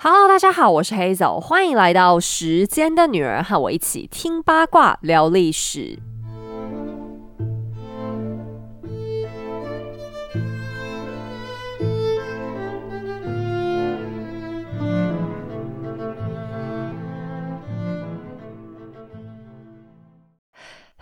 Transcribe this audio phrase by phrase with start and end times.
[0.00, 5.98] Hello，大家好，我是 Hazel，欢迎来到时间的女儿，和我一起听八卦聊历史。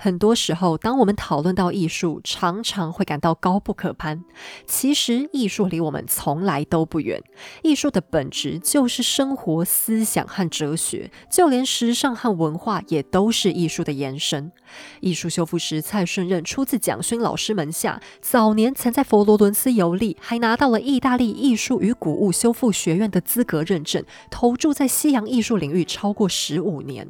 [0.07, 4.25] 很多时候，当我们讨论到艺术，常常会感到高不可攀。
[4.64, 7.20] 其实，艺术离我们从来都不远。
[7.64, 14.52] 艺术的本质就是生活、思想和哲学，就连时尚和文化也都是艺术的延伸。
[15.01, 27.09] 艺术修复师蔡顺任出自蒋勋老师门下，早年曾在佛罗伦斯游历，还拿到了意大利艺术与古物修复学院的资格认证，投注在西洋艺术领域超过十五年。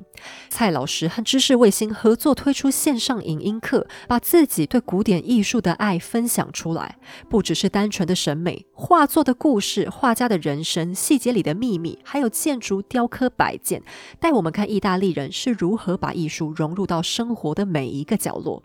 [0.49, 2.71] 蔡老师和知识卫星合作推出。
[2.77, 13.83] 线上影音课，把自己对古典艺术的爱分享出来，不只是单纯的审美，画作的故事、画家的人生、细节里的秘密，还有建筑、雕刻、摆件，
[14.21, 18.63] 带我们看意大利人是如何把艺术融入到生活我的每一个角落。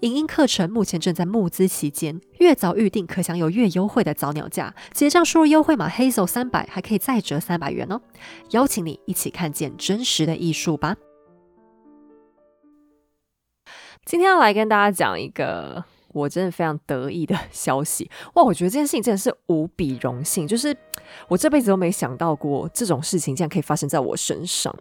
[0.00, 8.00] 影音课程目前正在募资期间，越早预定可享有越优惠的早鸟价，结账输入优惠码黑手三百，还可以再折三百元哦。
[8.50, 10.96] 邀请你一起看见真实的艺术吧。
[14.04, 18.42] 今天要来跟大家讲一个我真的非常得意的 消息哇！
[18.42, 20.76] 我觉得这件事情真的是无比荣幸，就是
[21.28, 24.74] 我这辈子都没想到过这种事情竟然可以发生在我身上。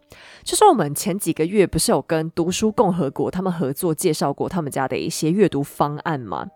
[0.43, 6.47] 就是我们前几个月不是有跟读书共和国他们合作介绍过他们家的一些阅读方案吗？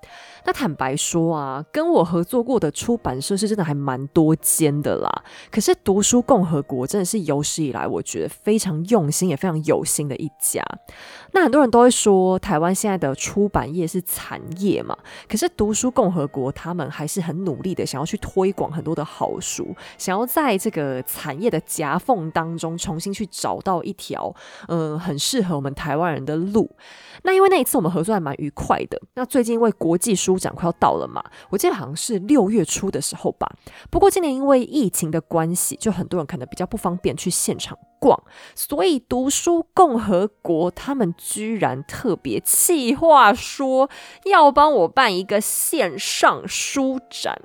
[0.46, 5.10] 那坦白说啊，跟我合作过的出版社是真的还蛮多间的啦。
[5.52, 10.64] 可是读书共和国真的是有史以来我觉得非常用心也非常有心的一家。
[11.32, 14.96] 那很多人都会说台湾现在的出版业是产业嘛？
[15.28, 24.34] 可是读书共和国他们还是很努力的，想要去推广很多的好书，想要在这个产业的夹缝当中重新去找到一条
[24.68, 26.70] 嗯很适合我们台湾人的路。
[27.22, 29.00] 那因为那一次我们合作还蛮愉快的。
[29.14, 33.48] 那最近因为国际书展快要到了嘛，我记得好像是六月初的时候吧。
[33.90, 38.22] 不过今年因为疫情的关系，就很多人可能比较不方便去现场逛，
[38.56, 43.90] 所以读书共和国他们居然特别气话说
[44.26, 47.40] 要帮我办一个线上书展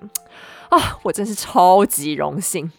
[0.71, 0.99] 啊！
[1.03, 2.71] 我真是超级荣幸。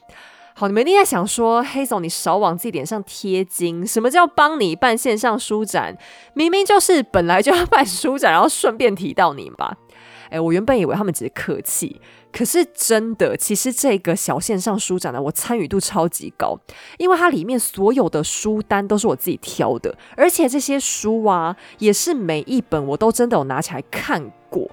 [0.60, 3.88] 好，你们一定在想说，黑总，你少往自己脸上贴金。
[3.88, 5.98] 什么叫帮你办线上书展？
[6.34, 9.78] 明明就是本来就要办书展，然后顺便提到你吧。
[10.30, 12.02] 哎，我原本以为他们只是客气，
[12.34, 16.60] 可是真的，其实这个小线上书展呢，我参与度超级高，
[16.98, 24.70] 因为它里面所有的书单都是我自己挑的，而且这些书啊，也是每一本我都真的有拿起来看过。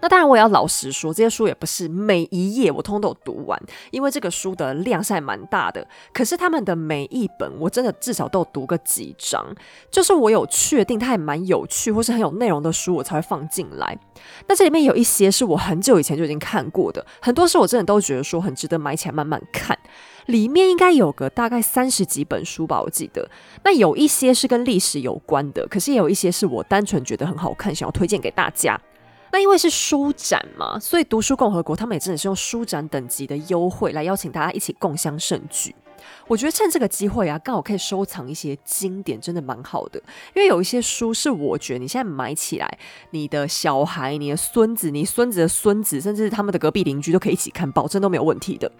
[0.00, 3.60] 那当然，我也要老实说，这些书也不是每一页我通通都有读完，
[3.90, 5.86] 因为这个书的量是还蛮大的。
[6.12, 9.44] 可是他们的每一本，我真的至少都读个几章，
[9.90, 13.98] 就是我有确定它还蛮有趣或是很有内容的书，我才会放进来。
[14.46, 19.76] 那这里面有一些是我很久以前就已经看过的，很多是我真的都觉得说很值得买起来慢慢看。
[20.26, 23.28] 里面应该有个大概三十几本书吧，我记得。
[23.64, 28.78] 那有一些是跟历史有关的，可是也有一些是我单纯觉得很好看，想要推荐给大家。
[29.32, 35.74] 那因为是书展嘛，所以读书共和国他们也真的是用书展等级的优惠来邀请大家一起共襄盛举。
[36.26, 39.98] 我觉得趁这个机会啊，刚好可以收藏一些经典，真的蛮好的。
[40.34, 42.78] 因为有一些书是我觉得你现在买起来，
[43.10, 48.70] 你的小孩、你的孙子、你孙子的孙子，甚至是他们的隔壁邻居都可以一起看，保证都没有问题的。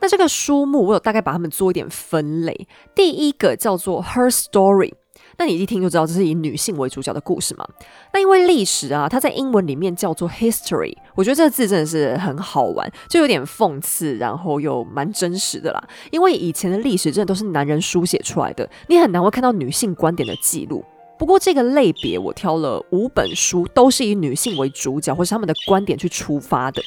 [0.00, 4.90] 那这个书目我有大概把它们做一点分类，第一个叫做《Her Story》。
[5.38, 7.66] 那你一听就知道这是以女性为主角的故事嘛？
[8.12, 15.88] 那因为历史啊，它在英文里面叫做 history，我觉得这个字真的是很好玩，就有点讽刺，然后又蛮真实的啦。
[16.10, 20.84] 因为以前的历史真的都是男人书写出来的，你很难会看到女性观点的记录。
[21.18, 26.82] 不过这个类别我挑了五本书，都是以女性为主角或是他们的观点去出发的。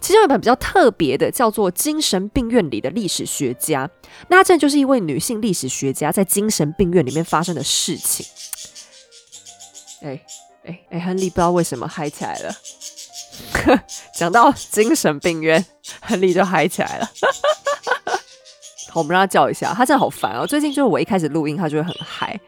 [0.00, 3.86] 其中一本比较特别的，叫做《精神病院里的历史学家》。
[4.28, 8.24] 那这就是一位女性历史学家在精神病院里面发生的事情。
[10.02, 10.20] 哎
[10.64, 12.54] 哎哎，亨利不知道为什么嗨起来了。
[14.14, 15.64] 讲到精神病院，
[16.02, 17.10] 亨利就嗨起来了。
[18.90, 20.46] 好，我们让他叫一下，他真的好烦哦。
[20.46, 22.38] 最近就是我一开始录音，他就会很嗨。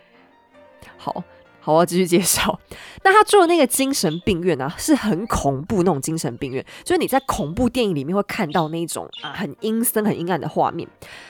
[1.06, 1.22] 好
[1.60, 2.58] 好，我要继续介绍。
[3.04, 10.88] 那他住的那个精神病院呢，是很恐怖那种精神病院，就是你在恐怖电影里面会看到那种啊很阴森、很阴暗的画面。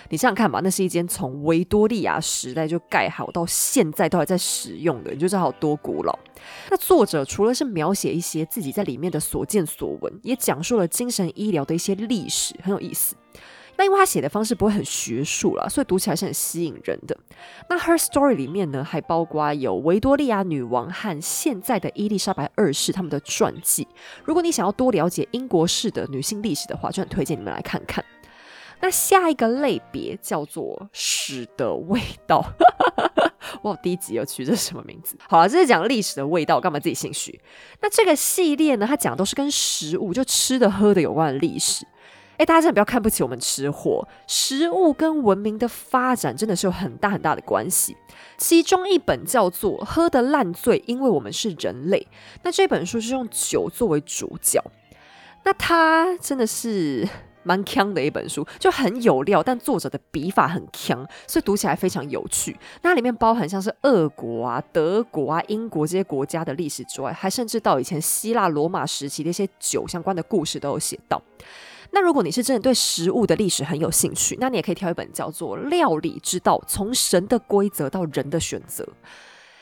[0.08, 6.18] 你想想看吧，那是一间从维多利亚时代就盖好到现在都还在使用的，你就知道有多古老。
[6.70, 13.14] 那作者除了是描写一些自己在里面的所见所闻，也讲述了精神医疗的一些历史，很有意思。
[13.78, 17.16] 那因为他写的方式不会很学术了，所以读起来是很吸引人的。
[17.68, 23.86] 那 Her Story 里面呢，还包括有维多利亚女王和现在的伊丽莎白二世他们的传记。
[24.24, 28.04] 如果你想要多了解英国式的女性历史的话，就很推荐你们来看看。
[28.80, 32.44] 那下一个类别叫做屎的味道。
[33.62, 35.16] 哇，第一集有取这什么名字？
[35.28, 37.40] 好了，这是讲历史的味道，干嘛自己心虚？
[37.80, 41.86] 那这个系列呢，它讲都是跟食物，就吃的喝的有关的历史。
[42.36, 47.96] 哎，大家真的不要看不起我们吃货，食物跟文明的发展真的是有很大很大的关系。
[48.38, 52.06] 其中一本叫做《喝的烂醉》，因为我们是人类。
[52.42, 54.62] 那这本书是用酒作为主角，
[55.44, 57.08] 那它真的是。
[57.46, 62.58] 蛮强的一本书，就很有料，但作者的笔法很强，所以读起来非常有趣。
[62.82, 71.22] 那里面包含像是俄国啊、德国啊、英国这些国家的历史之外，还甚至到以前希腊、罗马时期的一些酒相关的故事都有写到。
[71.92, 78.84] 那如果你是真的对食物的历史很有兴趣，那你也可以挑一本叫做《料理之道：从神的规则到人的选择》。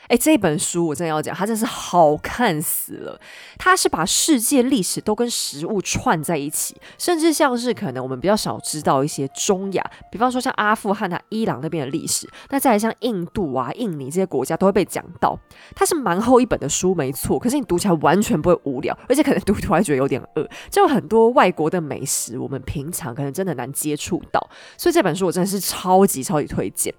[0.07, 3.19] 哎，这本书我真的要讲，它真是好看死了。
[3.57, 15.37] 它是把世界历史都跟食物串在一起，甚至像是可能我们比较少知道一些中亚，比方说像阿富汗啊、伊朗那边的历史，那再来像印度啊、印尼这些国家都会被讲到。
[15.75, 20.47] 它是蛮厚一本的书，没错，可是你读起来完全不会无聊，而且可能读读还觉得有点饿。
[20.69, 24.39] 就很多外国的美食，我们平常可能真的难接触到，
[24.77, 26.93] 所以这本书我真的是超级超级推荐。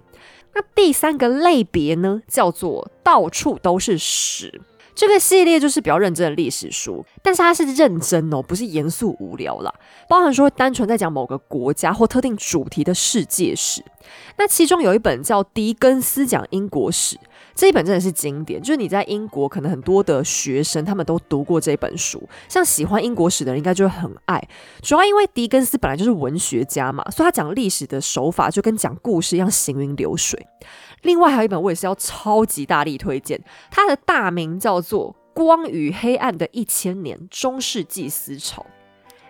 [0.57, 4.59] 那第三个类别呢，叫做到处都是屎。
[4.95, 9.71] 这个系列就是比较认真的历史书，但是它是认真哦，不是严肃无聊啦。
[10.09, 13.83] 包含说单纯在讲某个国家或特定主题的世界史。
[14.39, 17.15] 那其中有一本叫《狄更斯讲英国史》。
[17.57, 24.47] 这一本真的是经典，就是你在英国可能很多的学生他们都读过这本书，像喜欢英国史的人应该就会很爱。
[24.83, 30.45] 主要因为狄更斯本来就是文学家嘛，所以他讲历史的手法就跟讲故事一样行云流水。
[31.01, 38.63] 另外还有一本我也是要超级大力推荐，它的大名叫做《光与黑暗的一千年：中世纪思潮》。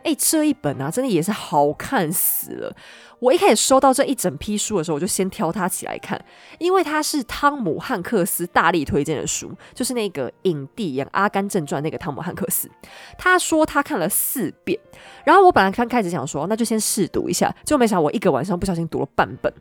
[0.07, 2.73] 哎，这一本啊，真的也是好看死了。
[3.19, 6.17] 我一开始收到这一整批书的时候，我就先挑它起来看，
[6.59, 12.71] 因为它是汤姆汉克斯大力推荐的书，就是那个影帝演《阿甘正传》那个汤姆汉克斯。
[13.17, 14.79] 他说他看了四遍，
[15.25, 19.53] 然后我本来刚开始想说，那就先试读一下，就没想我一个晚上不小心读了半本。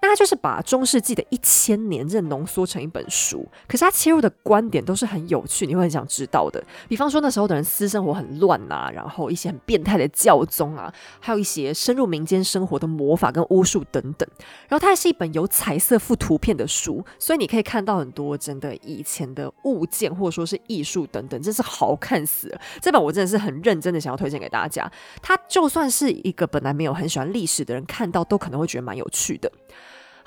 [0.00, 6.62] 那他就是把中世纪的一千年这浓缩成一本书，可是他切入的观点都是很有趣，你会很想知道的。
[6.88, 14.28] 比方说那时候的人私生活很乱啊，然后一些很变态的教宗啊，还有一些深入民间生活的魔法跟巫术等等。
[14.68, 22.60] 然后它还是一本有彩色附图片的书，所以你可以看到很多真的以前的物件或者说是艺术等等，真是好看死了。
[22.80, 24.90] 这本我真的是很认真的想要推荐给大家，
[25.20, 29.50] 它就算是一个本来没有很喜欢历史的人看到，都可能会觉得蛮有趣的。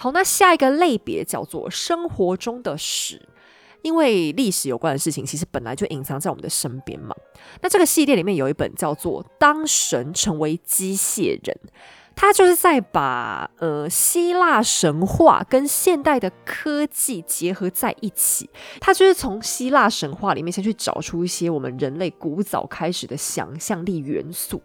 [0.02, 3.22] 好，那下一个类别叫做生活中的史，
[3.84, 7.16] 因为历史有关的事情其实本来就隐藏在我们的身边嘛。
[7.62, 11.56] 那这个系列里面有一本叫做《当神成为机械人》，
[12.16, 18.50] 它就是在把呃希腊神话跟现代的科技结合在一起。
[18.80, 24.64] 它就是从希腊神话里面先去找出一些我们人类古早开始的想象力元素。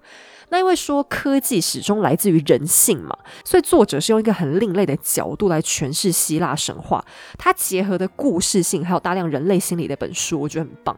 [0.49, 7.05] 那因为说科技始终来自于人性嘛，所以作者是用一个很另类的角度来诠释希腊神话。
[7.37, 10.97] 它结合的故事性还有大量人类心理的本书，我觉得很棒。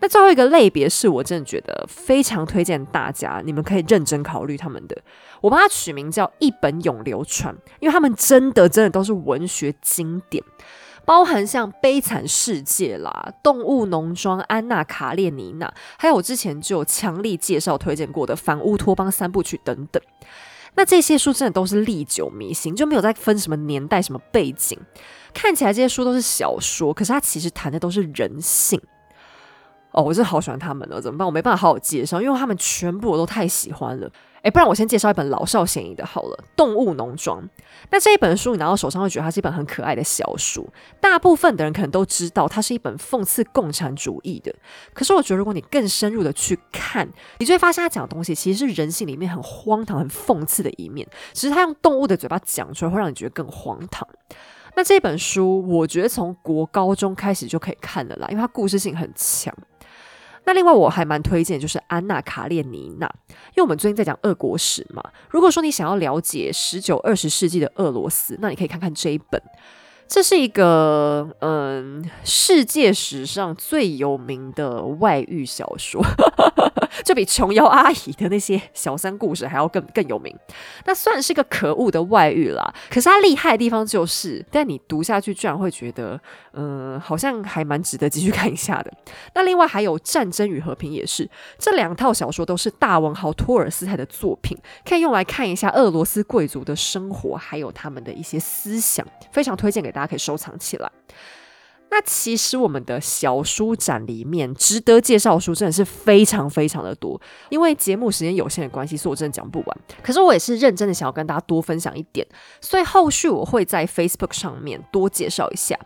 [0.00, 5.00] 那最后一个类别是我真的觉得非常推荐大家，你们可以认真考虑他们的。
[5.40, 10.42] 我帮他取名叫一本永流传，因为他们真的真的都是文学经典。
[11.04, 15.66] 包含像《悲惨世界》啦，《动物农庄》、《安娜卡列尼娜》，
[15.98, 20.02] 还有我之前就强力介绍推荐过的《反乌托邦三部曲》等等。
[20.74, 24.78] 那这些书真的都是历久弥新，就没有在分什么年代、什么背景。
[25.34, 28.80] 看起来这些书都是小说，可是它其实谈的都是人性。
[29.90, 31.26] 哦，我真的好喜欢他们了，怎么办？
[31.26, 34.10] 我没办法好好介绍，因为他们全部我都太喜欢了。
[34.42, 37.40] 哎，不然我先介绍一本老少咸宜的好了，《动物农庄》。
[37.90, 40.68] 那这一本书你拿到手上会觉得它是一本很可爱的小书，
[41.00, 44.54] 大部分的人可能都知道它是一本讽刺共产主义的。
[44.92, 47.08] 可是我觉得如果你更深入的去看，
[47.38, 54.06] 你就会发现他讲的东西其实是人性里面很荒唐、很讽刺的一面，只是他用动物的嘴巴讲出来，会让你觉得更荒唐。
[54.74, 59.54] 那这本书我觉得从国高中开始就可以看了啦，因为它故事性很强。
[60.44, 65.02] 那另外我还蛮推荐，就是《安娜卡列尼娜》，因为我们最近在讲俄国史嘛。
[65.30, 69.40] 如果说你想要了解十九、二十世纪的俄罗斯，那你可以看看这一本。
[70.08, 76.04] 这是一个嗯，世界史上最有名的外遇小说。
[77.04, 80.34] 就比琼瑶阿姨的那些小三故事还要更更有名。
[80.84, 86.20] 那算是个可恶的外遇啦，可是它厉害的地方就是，但你读下去居然会觉得，
[86.52, 88.92] 嗯，好像还蛮值得继续看一下的。
[89.34, 100.90] 那另外还有《战争与和平》也是，这两套小说都是大文豪托尔斯泰的作品，可以用来看一下俄罗斯贵族的生活，还有他们的一些思想，非常推荐给大家，可以收藏起来。
[101.92, 107.20] 那其实我们的小书展里面值得介绍书真的是非常非常的多，
[107.50, 109.78] 因为节目时间有限的关系，所以我真的讲不完。
[110.02, 112.26] 可是我也是认真的想要跟大家多分享一点，
[112.62, 115.78] 所以后续我会在 Facebook 上面多介绍一下。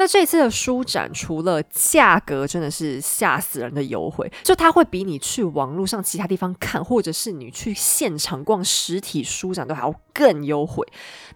[0.00, 10.86] 那这次的书展，除了价格真的是吓死人的优惠，就它会比你去网络上其他地方看，或者是你去现场逛实体书展都还要更优惠。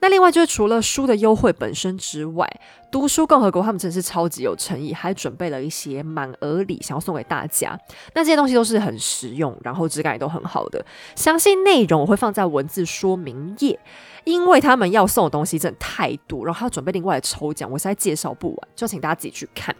[0.00, 2.50] 那另外就是除了书的优惠本身之外，
[2.90, 7.78] 读书共和国他们真的是超级有诚意，还准备了一些满额礼想要送给大家。
[8.14, 10.82] 那这些东西都是很实用，然后质感也都很好的。
[11.14, 13.78] 详细内容我会放在文字说明页。
[14.24, 19.74] 因为他们要送的东西真的太多，然后还要准备另外的抽奖，我实在介绍不就请大家自己去看。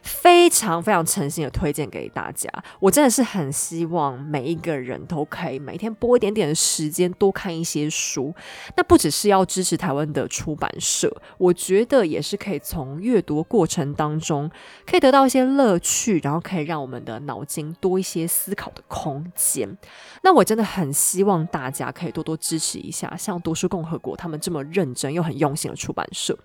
[0.00, 8.32] 非常非常诚心的推荐给大家，我真的是很希望每一个人都可以每天拨一点点的时间多看一些书。
[8.76, 14.48] 那不只是要支持台湾的出版社，我觉得也是可以从阅读过程当中
[14.86, 19.76] 可以得到一些乐趣，然后可以让我们的脑筋多一些思考的空间。
[20.22, 26.38] 那我真的很希望大家可以多多支持一下，像读书共和国他们这么认真又很用心的出版社。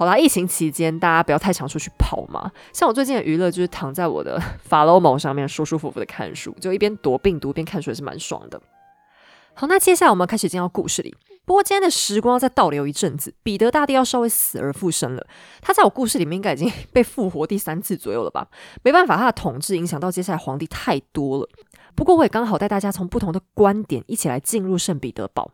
[0.00, 2.50] 好啦，疫情期间大家不要太常出去跑嘛。
[2.72, 8.58] 像我最近的娱乐就是躺在我的 法罗某上面舒舒服服的看书，就一边躲病毒边看书也是蛮爽的。
[9.52, 11.14] 好，那接下来我们开始进到故事里。
[11.44, 15.26] 不过今天的时光要再倒流一阵子，彼得大帝要稍微死而复生了。
[15.60, 18.48] 他在我故事里面应该已经被复活第三次左右了吧？
[18.82, 21.48] 没办法，他的统治影响到接下来皇帝太多了。
[21.94, 25.50] 不过我也刚好带大家从不同的观点一起来进入圣彼得堡。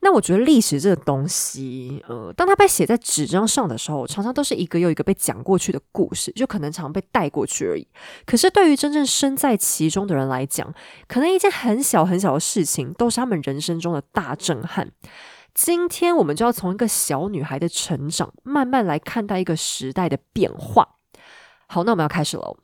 [0.00, 7.86] 那我觉得历史这个东西，呃，当它被写在纸张上的时候，常常都是一个又一个被讲过去的故事，就可能常被带过去而已。
[8.24, 10.72] 可是对于真正身在其中的人来讲，
[11.08, 14.92] 可能一件很小很小的事情，都是他们人生中的大震撼。
[15.52, 20.96] 今天我们就要从一个小女孩的成长，慢慢来看待一个时代的变化。
[21.66, 22.56] 好，那我们要开始喽。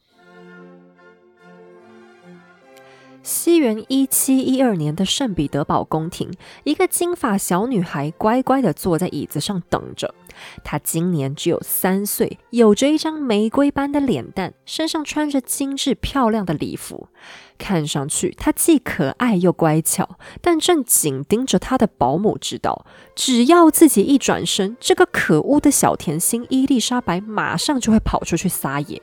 [3.24, 6.30] 西元一七一二年的圣彼得堡宫廷，
[6.64, 10.14] 一个金发小女孩乖乖的坐在椅子上等着。
[10.62, 17.08] 她今年只有三岁，有着一张玫瑰般的脸蛋，身上穿着精致漂亮的礼服。
[17.56, 29.00] 看上去她既可爱又乖巧，但正紧盯着她的保姆知道，只要自己一转身，这个可恶的小甜心伊丽莎白马上就会跑出去撒野。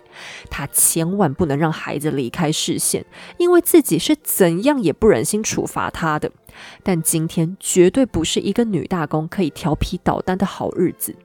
[0.49, 3.05] 她千万不能让孩子离开视线，
[3.37, 6.29] 因为自己是怎样也不忍心处罚他的。
[6.83, 11.15] 但今天绝对不是一个女大公可以调皮捣蛋的好日子。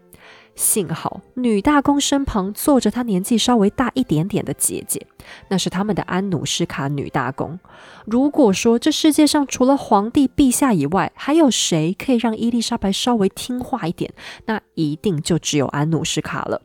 [0.55, 5.07] 幸好女大公身旁坐着她年纪稍微大一点点的姐姐，
[5.49, 7.61] 那是他们的安努斯卡女大公。
[8.07, 14.15] 如果说这世界上除了皇帝陛下以外，还有谁可以让伊丽莎白稍微听话一点，
[14.47, 16.63] 那一定就只有安努斯卡了。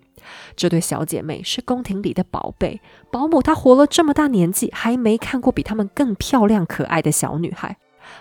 [0.55, 2.79] 这对小姐妹是宫廷里的宝贝，
[3.11, 7.75] 保姆她活了这么大年纪，还没看过比她们更漂亮可爱的小女孩。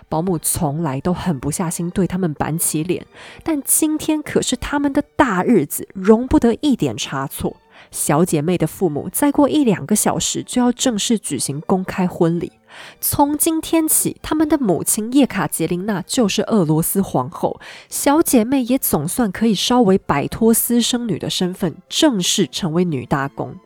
[0.09, 3.07] 保姆从来都狠不下心对他们板起脸，
[3.43, 7.57] 但今天可是他们的大日子，容不得一点差错。
[7.91, 12.53] 小姐妹的父母再过一两个小时就要正式举行公开婚礼，
[13.01, 23.57] 从今天起，他们的母亲叶卡捷琳娜就是俄罗斯皇后，小姐妹也总算可以稍微摆脱私生女的身份，正式成为女大公。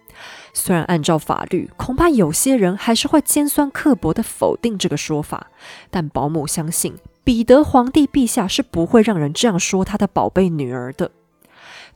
[0.56, 5.49] 虽然按照法律，恐怕有些人还是会尖酸刻薄的否定这个说法，
[5.90, 6.94] 但保姆相信
[7.25, 11.11] 彼得皇帝陛下是不会让人这样说他的宝贝女儿的。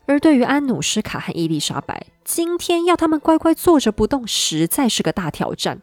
[0.07, 5.83] 而对于安努斯卡和伊丽莎白，今天要他们乖乖坐着不动，实在是个大挑战。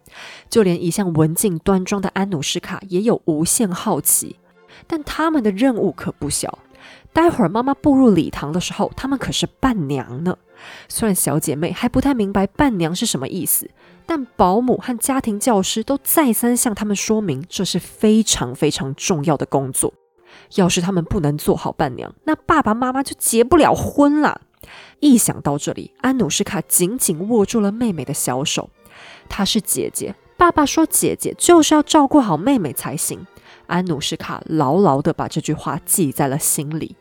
[0.50, 4.38] 就连一向文静端庄的安努斯卡也有无限好奇，
[4.88, 6.60] 但他们的任务可不小。
[7.14, 10.36] 待会儿妈妈步入礼堂的时候，他们可是伴娘呢。
[10.88, 13.70] 虽然小姐妹还不太明白伴娘是什么意思，
[14.06, 19.94] 但保姆和家庭教师都再三向他们说明，这是非常非常重要的工作。
[20.56, 24.42] 要是他们不能做好伴娘，那爸爸妈妈就结不了婚了。
[25.00, 28.70] 一想到这里，安努斯卡紧紧握住了妹妹的小手。
[29.30, 33.26] 她是姐姐，爸爸说姐姐就是要照顾好妹妹才行。
[33.68, 36.96] 安努斯卡牢牢地把这句话记在了心里。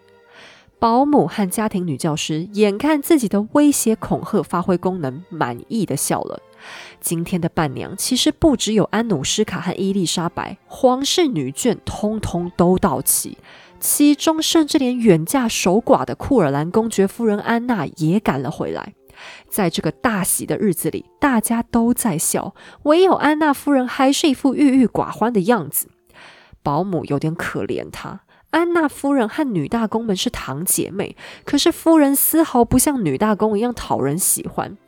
[0.85, 6.43] 保姆和家庭女教师眼看自己的威胁恐吓发挥功能，满意的笑了。
[7.01, 13.39] 今天的伴娘其实不只有安努斯卡和伊丽莎白，皇室女眷通通都到齐，
[13.81, 18.93] 其中甚至连远嫁守寡的库尔兰公爵夫人安娜也赶了回来。
[19.49, 25.89] 在这个大喜的日子里，大家都在笑，唯有安娜夫人还是一副郁郁寡欢的样子。
[26.63, 28.21] 保姆有点可怜她。
[28.55, 34.79] 安娜夫人和女大公们是堂姐妹，可是夫人丝毫不像女大公一样讨人喜欢。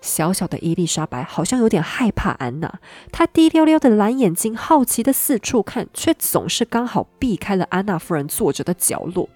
[0.00, 2.80] 小小的伊丽莎白好像有点害怕安娜，
[3.12, 9.28] 她低溜溜的蓝眼睛好奇的四处看，却总是刚好避开了安娜夫人坐着的角落。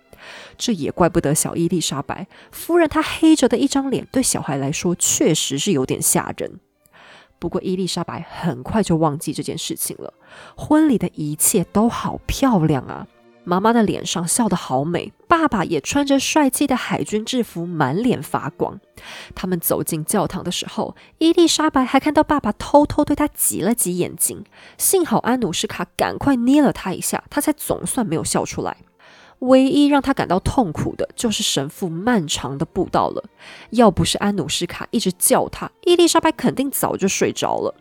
[0.58, 6.58] 这也怪不得小伊丽莎白夫人，她黑着的一张脸，对小孩来说确实是有点吓人。
[7.38, 10.12] 不过伊丽莎白很快就忘记这件事情了。
[10.56, 13.06] 婚礼的一切都好漂亮啊！
[13.48, 18.80] 妈妈的脸上笑得好美，爸爸也穿着帅气的海军制服，满脸发光。
[19.36, 24.44] 他们走进教堂的时候，伊丽莎白还看到爸爸偷偷对他挤了挤眼睛。
[24.76, 28.78] 幸好安努什卡赶快捏了他一下，他才总算没有笑出来。
[29.38, 33.22] 唯一让他感到痛苦的就是神父漫长的步道了。
[33.70, 37.72] 要不是安努什卡一直叫他，伊丽莎白肯定早就睡着了。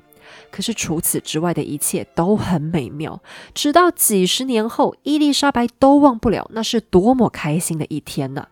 [0.52, 3.22] 可是除此之外的一切都很美妙，
[3.54, 8.48] 直到几十年后，伊丽莎白都忘不了那是多么开心的一天呢。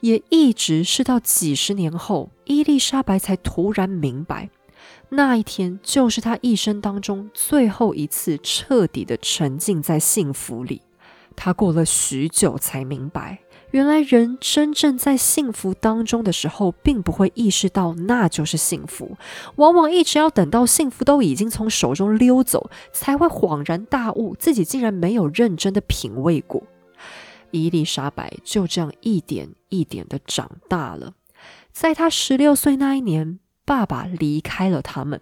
[0.00, 4.50] 也一直是到几十年后，伊丽莎白才突然明白，
[5.10, 10.82] 那一天就是她一生当中最后一次彻底的沉浸在幸福里。
[11.36, 13.38] 她过了许久才明白。
[13.72, 19.16] 原来人真正在幸福当中的时候，并不会意识到那就是幸福，
[19.56, 26.62] 往往一直要等到幸福都已经从手中溜走，才会恍然大悟，自己竟然没有认真的品味过。
[27.50, 31.14] 伊丽莎白就这样一点一点的长大了，
[31.72, 35.20] 在她十六岁那一年，爸爸离开了他们。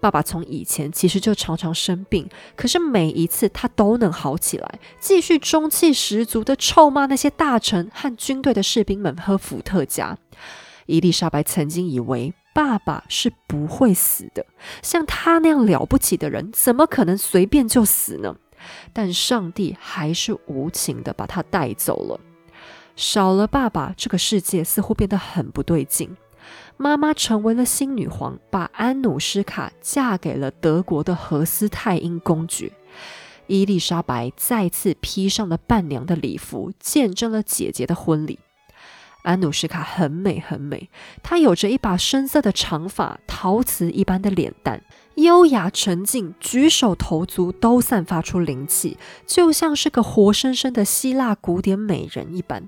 [0.00, 10.16] 爸爸从以前其实就常常生病，可是每一次他都能好起来，继续中气十足的臭骂那些大臣和军队的士兵们和伏特加。
[10.86, 14.44] 伊丽莎白曾经以为爸爸是不会死的，
[14.82, 18.36] 像他那样了不起的人，怎么可能随便就死呢？
[18.92, 22.20] 但上帝还是无情的把他带走了。
[22.96, 26.16] 少了爸爸，这个世界似乎变得很不对劲。
[26.82, 32.72] 妈妈成为了新女皇，把安努施卡嫁给了德国的荷斯泰因公爵。
[33.48, 38.38] 伊丽莎白再次披上了伴娘的礼服，见证了姐姐的婚礼。
[39.20, 40.88] 安努斯卡很美很美，
[41.22, 44.82] 她有着一把深色的长发，陶瓷一般的脸蛋，
[45.16, 52.66] 优雅沉静，举手投足都散发出灵气，就像是个活生生的希腊古典美人一般。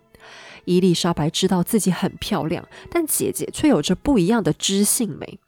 [0.64, 5.38] 伊丽莎白知道自己很漂亮，但姐姐却有着不一样的知性美。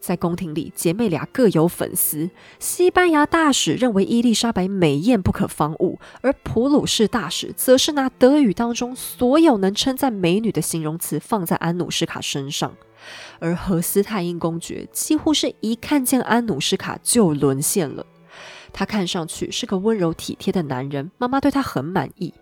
[0.00, 2.30] 在宫廷里，姐妹俩各有粉丝。
[2.58, 12.74] 西班牙大使认为伊丽莎白美艳不可方物，而普鲁士大使则是拿德语当中所有能称赞美女的形容词放在安努施卡身上。
[13.38, 18.06] 而何斯泰因公爵几乎是一看见安努施卡就沦陷了。
[18.72, 22.32] 他看上去是个温柔体贴的男人，妈妈对他很满意。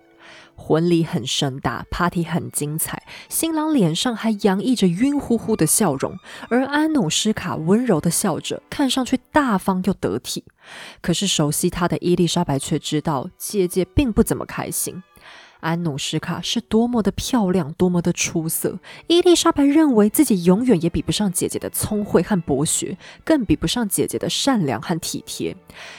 [0.63, 6.15] 婚礼很盛大，party 很精彩，新郎脸上还洋溢着晕乎乎的笑容，
[6.51, 10.45] 而安努斯卡温柔的笑着，看上去大方又得体。
[11.01, 15.03] 可是熟悉他的伊丽莎白却知道，姐姐并不怎么开心。
[15.61, 18.79] 安努施卡是多么的漂亮，多么的出色。
[19.07, 25.57] 伊丽莎白认为自己永远也比不上姐姐的聪慧和博学，更比不上姐姐的善良和体贴。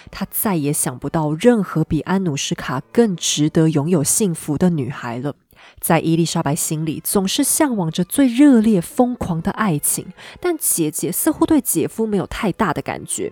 [0.10, 5.36] 她再也想不到任何比安努施卡更值得拥有幸福的女孩了。
[5.80, 13.32] 在伊丽莎白心里，总是向往着最热烈、疯狂的爱情，但姐姐似乎对姐夫没有太大的感觉。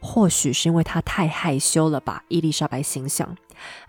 [0.00, 2.22] 或许是因为她太害羞了吧？
[2.28, 3.36] 伊丽莎白心想。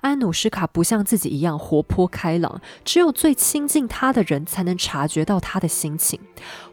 [0.01, 6.19] 安努斯卡不像自己一样活泼开朗，只有最亲近他的人才能察觉到他的心情。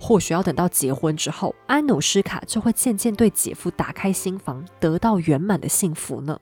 [0.00, 6.38] 或许要等到结婚之后，安努斯卡就会渐渐对姐夫打开心房，得到圆满的幸福呢。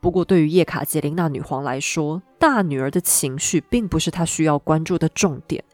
[0.00, 5.64] 不过，对于叶卡捷琳娜女皇来说，大女儿的情绪并不是她需要关注的重点。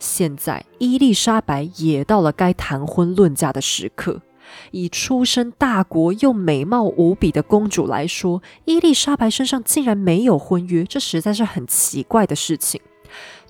[0.00, 4.20] 现在，伊丽莎白也到了该谈婚论嫁的时刻。
[4.70, 12.80] 以出身大国又美貌无比的公主来说，伊丽莎白身上竟然没有婚约，这实在是很奇怪的事情。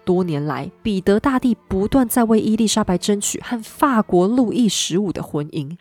[0.04, 5.76] 多年来，彼得大帝不断在为伊丽莎白争取和法国路易十五的婚姻，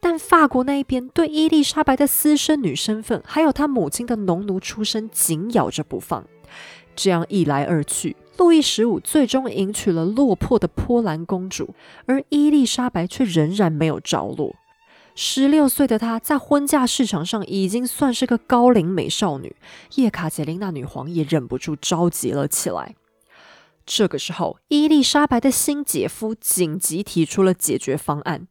[0.00, 6.24] 但法国那一边对伊丽莎白的私生女身份，还有她母亲的农奴出身紧咬着不放。
[6.94, 11.74] 这样一来二去，路易十五最终迎娶了落魄的波兰公主，
[12.06, 14.54] 而伊丽莎白却仍然没有着落。
[15.14, 19.54] 十六岁的她在婚嫁市场上已经算是个高龄美少女，
[19.94, 22.96] 叶卡捷琳娜女皇也忍不住着急了起来。
[23.86, 28.48] 这个时候，伊丽莎白的新姐夫紧急提出了解决方案。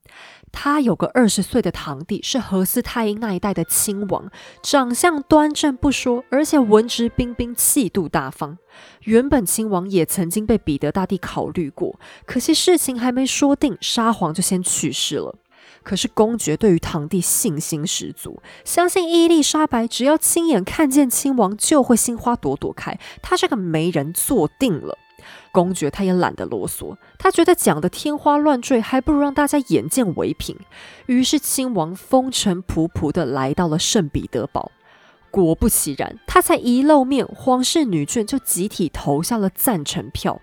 [0.56, 8.58] 他有个二十岁的堂弟，是荷斯泰因那一代的亲王，长相端正不说，而且文质彬彬，气度大方。
[9.02, 15.36] 原本亲王也曾经被彼得大帝考虑过，可惜事情还没说定，沙皇就先去世了。
[15.82, 22.98] 可是公爵对于堂弟信心十足，相信伊丽莎白只要亲眼看见亲王，就会心花朵朵开。
[23.22, 24.98] 他这个媒人做定了。
[25.54, 30.58] 公爵他也懒得啰嗦，他觉得讲的天花乱坠，还不如让大家眼见为凭。
[31.06, 34.72] 于是亲王风尘仆仆的来到了圣彼得堡。
[35.30, 40.42] 果不其然，他才一露面，皇室女眷就集体投下了赞成票。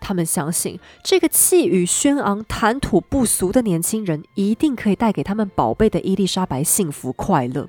[0.00, 7.68] 他们相信这个气宇轩昂、谈吐不俗的年轻人，一定可以带给他们宝贝的伊丽莎白幸福快乐。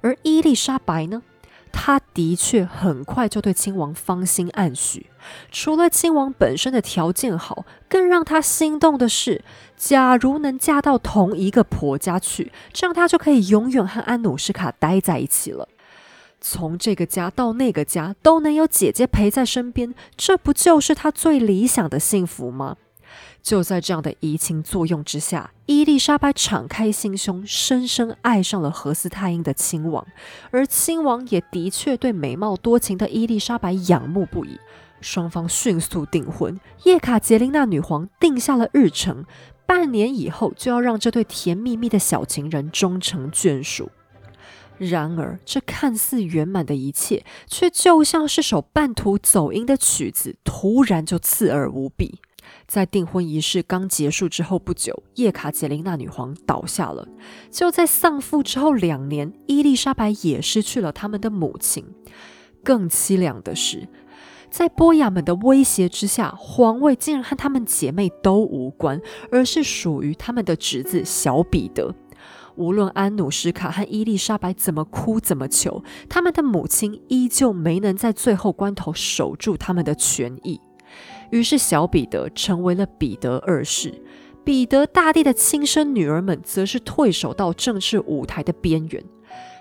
[0.00, 1.22] 而伊丽莎白呢？
[1.72, 5.06] 他的确很快就对亲王芳心暗许。
[5.50, 9.44] 除了亲王本身的条件好，更让他心动的是，
[9.76, 15.68] 假如能嫁到同一个婆家去，这样他就可以永远和安努什卡待在一起了。
[16.40, 22.76] 从这个家到那个家，都能有姐姐陪在身边，这不就是他最理想的幸福吗？
[23.48, 30.06] 就在这样的移情作用之下，伊丽莎白敞开心胸，深深爱上了何斯泰因的亲王，
[30.50, 34.58] 而亲王也的确对美貌多情的伊丽莎白仰慕不已。
[35.00, 39.24] 双方迅速订婚，叶卡捷琳娜女皇定下了日程，
[39.64, 43.90] 半年以后就要让这对甜蜜蜜的小情人终成眷属。
[44.76, 52.20] 然而，这看似圆满的一切，却就像是首半途走音的曲子，突然就刺耳无比。
[52.66, 57.08] 在订婚仪式刚结束之后不久，叶卡捷琳娜女皇倒下了。
[57.50, 61.84] 就在丧父之后两年，伊丽莎白也失去了他们的母亲。
[62.64, 63.88] 更凄凉的是，
[64.50, 71.94] 在波雅们的威胁之下，皇位竟然和他们姐妹都无关，而是属于他们的侄子小彼得。
[72.56, 80.60] 无论安努什卡和伊丽莎白怎么哭怎么求，他们的母亲依旧没能在最后关头守住他们的权益。
[81.30, 84.02] 于是，小彼得成为了彼得二世，
[84.44, 89.04] 彼得大帝的亲生女儿们则是退守到政治舞台的边缘。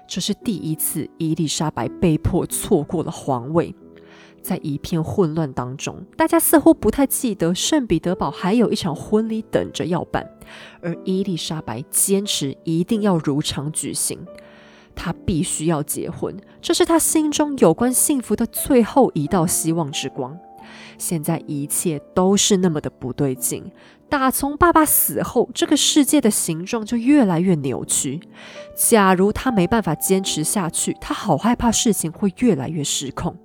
[0.07, 3.75] 这是第一次伊丽莎白被迫错过了皇位。
[4.41, 10.25] 在一片混乱当中，大家似乎不太记得圣彼得堡还有一场婚礼等着要办，
[10.79, 14.17] 而伊丽莎白坚持一定要如常举行，
[14.95, 20.39] 她必须要结婚，这是她心中有关幸福的最后一道希望之光。
[20.97, 23.71] 现在一切都是那么的不对劲。
[24.09, 28.21] 打从爸爸死后，这个世界的形状就越来越扭曲。
[28.75, 33.37] 假如他没办法坚持下去，他好害怕事情会越来越失控。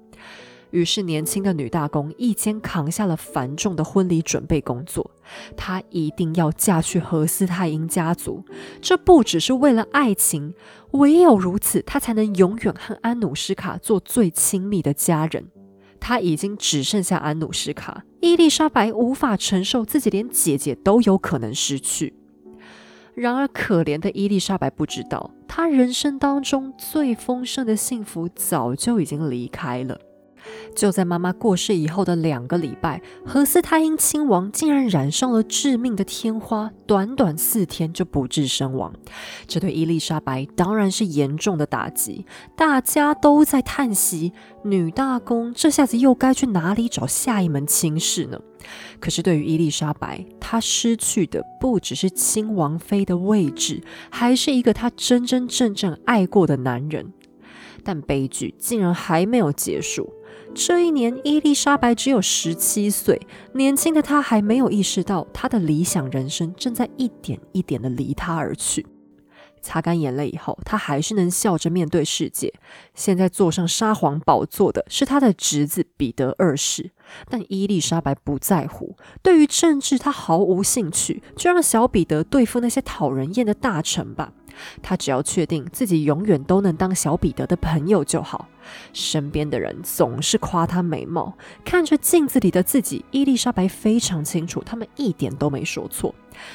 [0.70, 5.10] 于是，年轻的女大公一肩扛下了繁重的婚礼准备工作。
[5.54, 8.42] 她一定要嫁去何斯泰因家族，
[8.80, 10.54] 这不只是为了爱情，
[10.92, 15.48] 唯有如此，她才能永远和安努什卡做最亲密的家人。
[16.04, 22.12] 他已经只剩下安努什卡，伊丽莎白无法承受自己连姐姐都有可能失去。
[23.14, 30.00] 然而，可怜的伊丽莎白不知道，她人生当中最丰盛的幸福早就已经离开了。
[30.74, 38.92] 就在妈妈过世以后的两个礼拜，何斯泰因亲王竟然染上了致命的天花，短短四天就不治身亡。
[39.46, 42.26] 这对伊丽莎白当然是严重的打击，
[42.56, 44.32] 大家都在叹息：
[44.64, 48.40] 女大公这下子又该去哪里找下一门亲事呢？
[49.00, 57.12] 可是对于伊丽莎白，她失去的不只是亲王妃的位置，还是一个她真真正正爱过的男人。
[57.84, 60.12] 但悲剧竟然还没有结束。
[60.54, 68.86] 这一年，伊丽莎白只有十七岁，年轻的她还没有意识到，她的理想人生正在一点一点的离她而去。
[69.62, 72.52] 擦干眼泪以后，她还是能笑着面对世界。
[72.94, 76.90] 现在坐上沙皇宝座的是他的侄子彼得二世，
[77.30, 84.32] 但伊丽莎白不在乎，对于政治她毫无兴趣，就让小彼得对付那些讨人厌的大臣吧。
[84.82, 88.48] 他只要确定自己永远都能当小彼得的朋友就好。
[88.92, 96.14] 身边的人总是夸他美貌，看着镜子里的自己，伊丽莎白非常清楚，他们一点都没说错。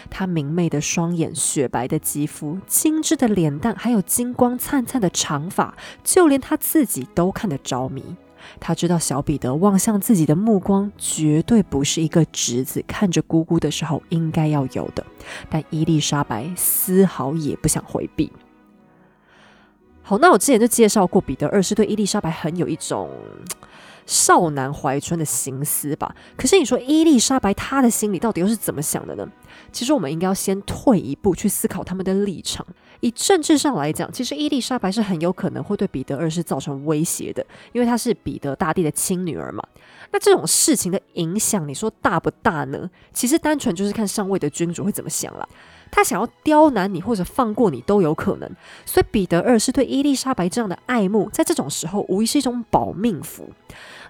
[0.10, 8.04] 她明媚的双眼、雪白的肌肤、精致的脸蛋，还有金光灿灿的长发，就连她自己都看得着迷。
[8.60, 15.06] 他知道小彼得望向自己的目光绝对不是一个侄子看着姑姑的时候应该要有的，
[15.50, 18.32] 但伊丽莎白丝毫也不想回避。
[20.02, 23.10] 好，那我之前就介绍过，彼得二世对伊丽莎白很有一种
[24.08, 26.16] 少男怀春的心思吧。
[26.36, 29.28] 可是你说伊丽莎白她的心里到底又是怎么想的呢？
[29.72, 32.66] 其实我们应该要先退一步去思考他们的立场。
[33.02, 39.64] 以政治上来讲，其实伊丽莎白是很有可能会对彼得二世造成威胁的，因为她是彼得大帝的亲女儿嘛。
[40.12, 42.90] 那这种事情的影响，你说大不大呢？
[43.14, 45.48] 其实单纯就是看上位的君主会怎么想了。
[45.92, 48.50] 他想要刁难你或者放过你都有可能。
[48.86, 53.50] 所以彼得二世对伊丽莎白这样的爱慕，在这种时候无疑是一种保命符。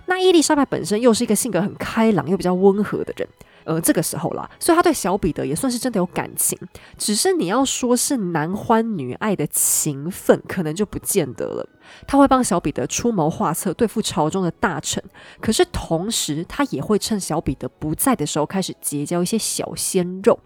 [0.08, 3.28] 那伊丽莎白本身又是一个性格很开朗又比较温和的人。
[3.66, 6.58] 呃，这个时候啦，所以他对小彼得也算是真的有感情，
[6.98, 11.68] 只是你要说是男欢女爱的情分，可能就不见得了。
[12.08, 15.04] 他会帮小彼得出谋划策，对付朝中的大臣，
[15.42, 20.40] 可是同时他也会趁小彼得不在的时候，开始结交一些小鲜肉。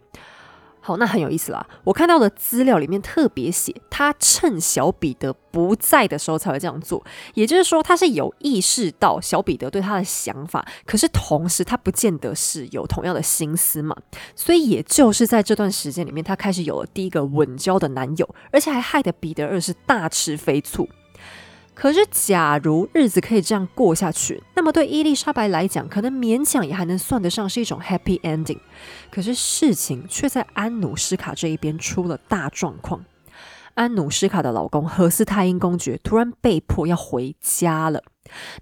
[0.81, 1.65] 好，那很有意思啦。
[1.83, 13.95] 我看到的资料里面特别写，他趁小彼得不在的时候才会这样做，也就是说，他是有意识到小彼得对他的想法，可是同时他不见得是有同样的心思嘛。
[14.35, 20.89] 所以也就是在这段时间里面，他开始有了第一个稳交的男友，而且还害得彼得二世大吃飞醋。
[21.73, 28.59] 可是，假如日子可以这样过下去，那么对伊丽莎白来讲，可能勉强也还能算得上是一种 happy ending。
[29.09, 33.03] 可是事情却在安努斯卡这一边出了大状况。
[33.73, 38.03] 安努斯卡的老公何斯泰因公爵突然被迫要回家了。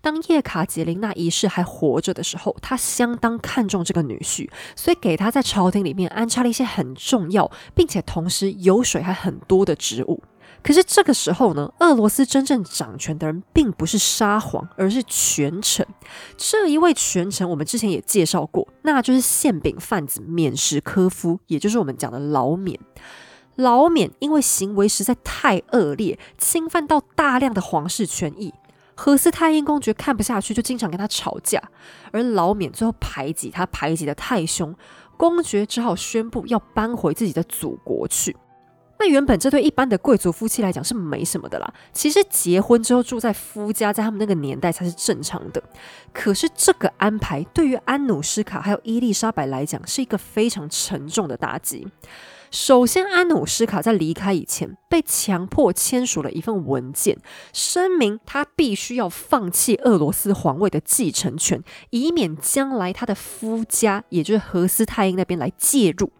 [0.02, 10.24] 当叶卡捷琳娜一世还活着的时候，他相当看重这个女婿，所以给他在朝廷里面安插了一些很重要，并且同时油水还很多的职务。
[10.62, 15.86] 可是这个时候呢，俄罗斯真正掌权的人并不是沙皇，而是权臣。
[16.38, 22.78] 这一位权臣，我们之前也介绍过，那就是馅饼贩子缅什科夫，也就是我们讲的老缅。
[23.56, 28.54] 老缅因为行为实在太恶劣，侵犯到大量的皇室权益，
[28.96, 31.62] 何斯泰因公爵看不下去，就经常跟他吵架。
[32.12, 34.76] 而老缅最后排挤他，排挤的太凶，
[35.18, 38.36] 公爵只好宣布要搬回自己的祖国去。
[39.00, 41.74] 那原本这对一般的贵族夫妻来讲是没什么的啦。
[41.94, 45.64] 其实结婚之后住在夫家，在他们那个年代才是正常的。
[46.14, 51.88] 可是这个安排对于安努斯卡还有伊丽莎白来讲是一个非常沉重的打击。
[52.52, 57.16] 首先，安努斯卡在离开以前被强迫签署了一份文件，
[57.54, 66.12] 声明他必须要放弃俄罗斯皇位的继承权，以免将来他的夫家，也就是荷斯泰因那边来介入。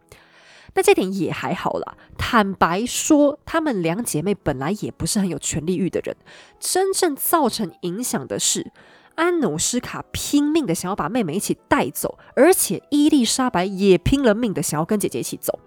[0.80, 1.98] 那这点也还好啦。
[2.18, 6.16] 坦白说，她们两姐妹本来也不是很有权力欲的人。
[6.58, 8.72] 真正造成影响的是，
[9.16, 15.60] 安努斯卡拼命的想要把妹妹一起带走，而且伊丽莎白也拼了命的想要跟姐姐一起走。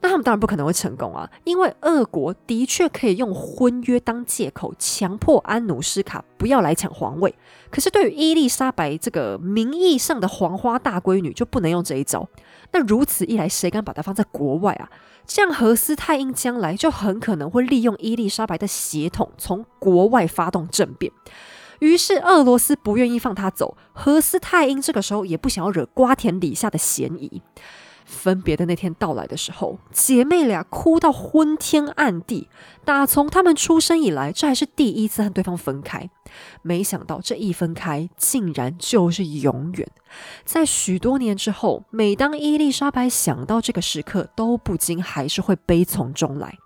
[0.00, 7.34] 那他们当然不可能会成功啊，因为俄国的确可以用婚约当借口，强迫安努斯卡不要来抢皇位。
[7.72, 12.28] 可是对于伊丽莎白这个名义上的黄花大闺女，就不能用这一招。
[12.72, 14.90] 那如此一来，谁敢把它放在国外啊？
[15.26, 21.12] 这样何斯泰因将来就很可能会利用伊丽莎白的血统，从国外发动政变。
[21.80, 27.42] 于是俄罗斯不愿意放他走，何斯泰因这个时候也不想要惹瓜田李下的嫌疑。
[28.08, 32.48] 分别的那天到来的时候，姐妹俩哭到昏天暗地。
[32.84, 36.08] 打从她们出生以来，这还是第一次和对方分开。
[36.62, 39.86] 没想到这一分开，竟然就是永远。
[40.44, 46.56] 在许多年之后，每当伊丽莎白想到这个时刻，都不禁还是会悲从中来。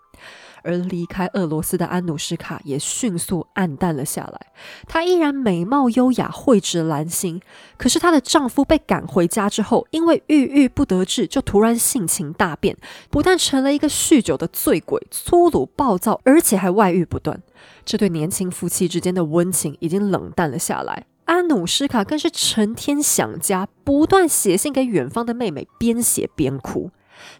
[0.62, 4.46] 而离开俄罗斯的安努斯卡也迅速暗淡了下来。
[4.86, 7.40] 她依然美貌优雅，蕙质兰心。
[7.76, 12.76] 可是她的丈夫被赶回家之后，因为郁郁不得志，就突然性情大变，
[13.10, 17.42] 不但成了一个酗酒的醉鬼，粗鲁暴躁，而且还外遇不断。
[17.84, 21.06] 这对年轻夫妻之间的温情已经冷淡了下来。
[21.24, 26.90] 安努斯卡更是成天想家，不断写信给远方的妹妹，边写边哭。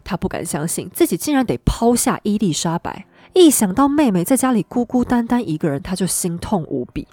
[0.03, 3.05] 她不敢相信自己竟然得抛下伊丽莎白。
[3.33, 7.07] 一想到妹妹在家里孤孤单单一个人，他就心痛无比。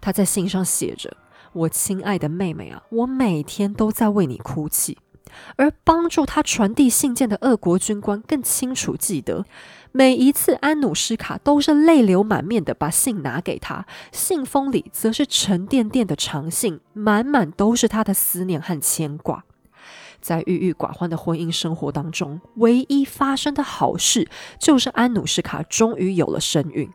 [0.00, 1.16] 他在信上写着
[1.52, 4.98] ：“我亲爱的妹妹啊，我每天都在为你哭泣。”
[5.56, 9.44] 而帮助他传递信件的俄国军官更清楚记得，
[9.90, 19.44] 每一次安努斯卡都是泪流满面的把信拿给他，信封里则是沉甸甸的长信，满满都是他的思念和牵挂。
[20.24, 24.26] 在郁郁寡欢的婚姻生活当中，唯一发生的好事
[24.58, 26.90] 就是安努斯卡终于有了身孕。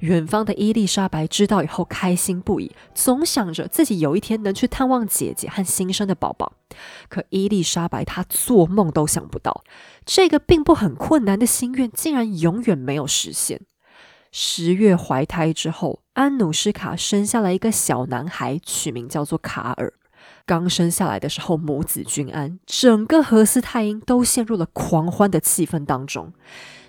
[0.00, 6.52] 远方的伊丽莎白知道以后开心不已，总想着自己有一天能去探望姐姐和新生的宝宝。
[7.08, 9.64] 可伊丽莎白她做梦都想不到，
[10.04, 13.62] 这个并不很困难的心愿竟然永远没有实现。
[14.30, 19.94] 十月怀胎之后，安努斯卡生下了一个小男孩，取名叫做卡尔。
[20.46, 26.32] 刚生下来的时候，母子均安，整个荷斯泰因都陷入了狂欢的气氛当中。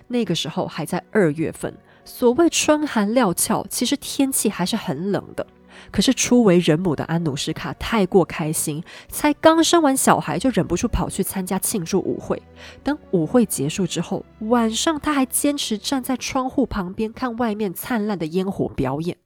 [0.06, 1.76] 那个时候还在二月份。
[2.04, 5.46] 所谓春寒料峭，其实天气还是很冷的。
[5.90, 12.42] 可是初为人母的安努什卡太过开心，才刚生完小孩就忍不住跑去参加庆祝舞会。
[12.82, 19.16] 等舞会结束之后，晚上他还坚持站在窗户旁边看外面灿烂的烟火表演。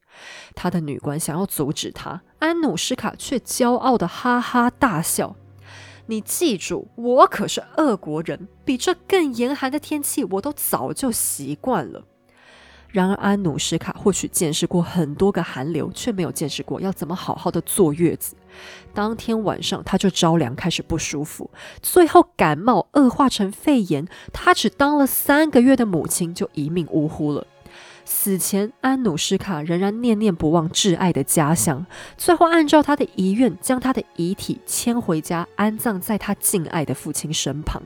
[0.55, 5.37] 他的女官想要阻止他，安努什卡却骄傲的哈哈大笑
[6.07, 12.05] ：“你记住，我可是俄国人，比这更严寒的天气我都早就习惯了。”
[12.93, 18.37] 然而，安努什卡或许见识过很多个寒流，却没有见识过要怎么好好的坐月子。
[18.93, 21.51] 当天晚上，她就着凉，开始不舒服，
[21.81, 24.07] 最后感冒恶化成肺炎。
[24.31, 27.47] 她只当了三个月的母亲，就一命呜呼了。
[28.05, 31.87] 死前，安努什卡仍然念念不忘挚爱的家乡，
[32.19, 37.81] 最后按照他的遗愿，将他的遗体迁回家，安葬在他敬爱的父亲身旁。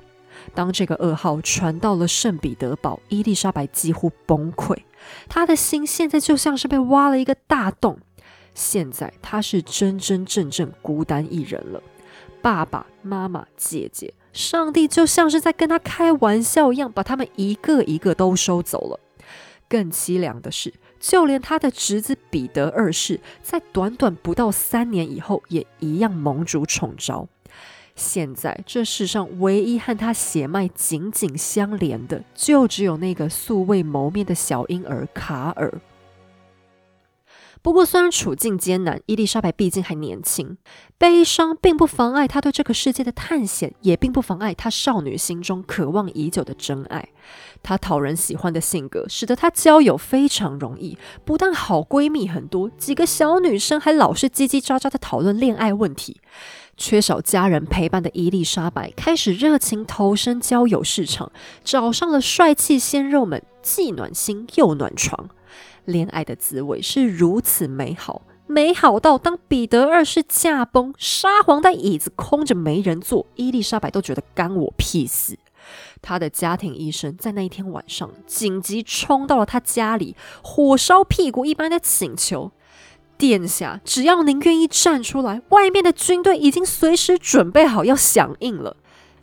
[0.55, 4.77] 当这个噩耗传到了圣彼得堡，伊丽莎白几乎崩溃。
[5.29, 7.99] 她的心现在就像是被挖了一个大洞。
[8.55, 11.83] 现在她是真真正正孤单一人了。
[12.41, 19.01] 爸爸妈妈、姐姐，上帝就像是在跟她开玩笑一样，把他们一个一个都收走了。
[19.69, 27.27] 更凄凉的是，就连他的侄子彼得二世，在短短不到三年以后，也一样蒙主宠召。
[27.97, 35.81] 现在这世上唯一和他血脉紧紧相连的，就只有那个素未谋面的小婴儿卡尔。
[37.63, 40.57] 不过，虽然处境艰难，伊丽莎白毕竟还年轻，
[40.99, 47.09] 悲伤并不妨碍她对这个世界的探险，也并不妨碍她少女心中渴望已久的真爱。
[47.65, 56.21] 她讨人喜欢的性格，使得她交友非常容易，不但好闺蜜很多，几个小女生还老是叽叽喳喳的讨论恋爱问题。
[56.77, 61.33] 缺少家人陪伴的伊丽莎白开始热情投身交友市场，
[61.65, 65.31] 找上了帅气鲜肉们，既暖心又暖床。
[65.85, 75.39] 恋爱的滋味是如此美好，美好到当彼得二世驾崩，沙皇的椅子空着没人坐，伊丽莎白都觉得干我屁事。
[76.03, 82.53] 她的家庭医生在那一天晚上紧急冲到了他家里，火烧屁股一般的请求。
[83.19, 88.77] 殿下，只要您愿意站出来，外面的军队已经随时准备好要响应了。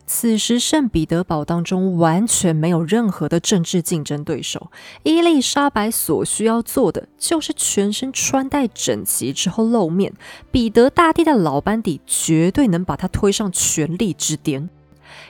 [0.05, 4.69] 此时，圣彼得堡当中完全没有任何的政治竞争对手。
[5.03, 10.13] 伊丽莎白所需要做的，就是全身穿戴整齐之后露面。
[10.51, 14.69] 彼得大帝的老班底绝对能把他推上权力之巅。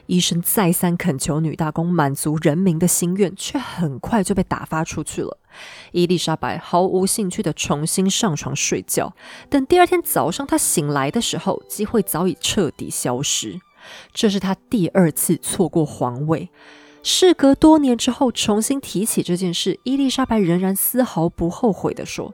[0.05, 5.37] 医生再三恳求女大公满足人民的心愿，却很快就被打发出去了。
[5.91, 9.13] 伊丽莎白毫无兴趣的重新上床睡觉。
[9.49, 13.59] 等第二天早上她醒来的时候，机会早已彻底消失。
[14.13, 16.49] 这是她第二次错过皇位。
[17.05, 22.33] 事隔多年之后，重新提起这件事，伊丽莎白仍然丝毫不后悔的说：“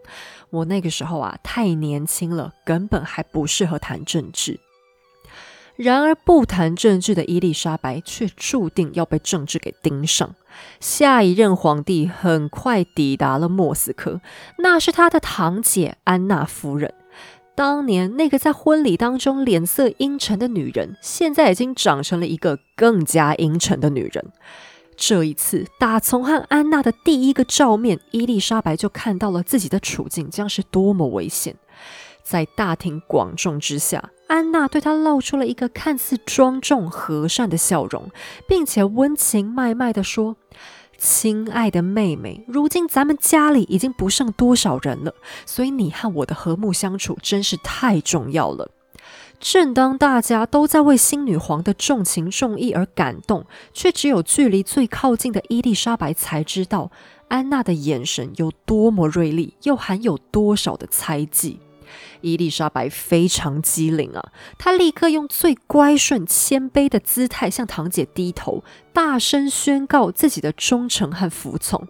[0.51, 4.59] 我那个时候啊，太年轻了，根本还不适合谈政治。”
[5.79, 10.35] 然而，不谈政治的伊丽莎白却注定要被政治给盯上。
[10.81, 14.19] 下一任皇帝很快抵达了莫斯科，
[14.57, 16.93] 那是他的堂姐安娜夫人。
[17.55, 24.33] 当年那个在婚礼当中脸色阴沉的女人，现在已经长成了一个更加阴沉的女人。
[24.97, 31.55] 这一次，打从和安娜的第一个照面，伊丽莎白就看到了自己的处境将是多么危险。
[32.21, 38.11] 在大庭广众之下，安娜对他露出了一个看似庄重和善的笑容，
[38.47, 40.35] 并且温情脉脉地说
[40.99, 45.15] ：“亲爱的妹妹，如今咱们家里已经不剩多少人了，
[45.47, 48.69] 所以你和我的和睦相处真是太重要了。”
[49.39, 56.91] 正当大家都在为新女皇的重情重义而感动，却只有距离最靠近的伊丽莎白才知道，
[57.29, 61.59] 安娜的眼神有多么锐利，又含有多少的猜忌。
[62.21, 68.63] 伊丽莎白非常机灵啊，她立刻用最乖顺谦卑的姿态向堂姐低头，
[68.93, 71.87] 大声宣告自己的忠诚和服从。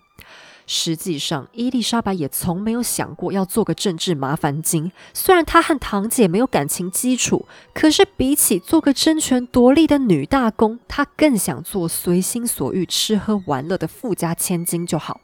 [0.71, 4.91] 实际上，伊丽莎白也从没有想过要做个政治麻烦精。
[5.15, 15.19] 虽然她和堂姐没有感情基础，可是比起做个争权夺利的女大公，她更想做随心所欲、吃喝玩乐的富家千金就好。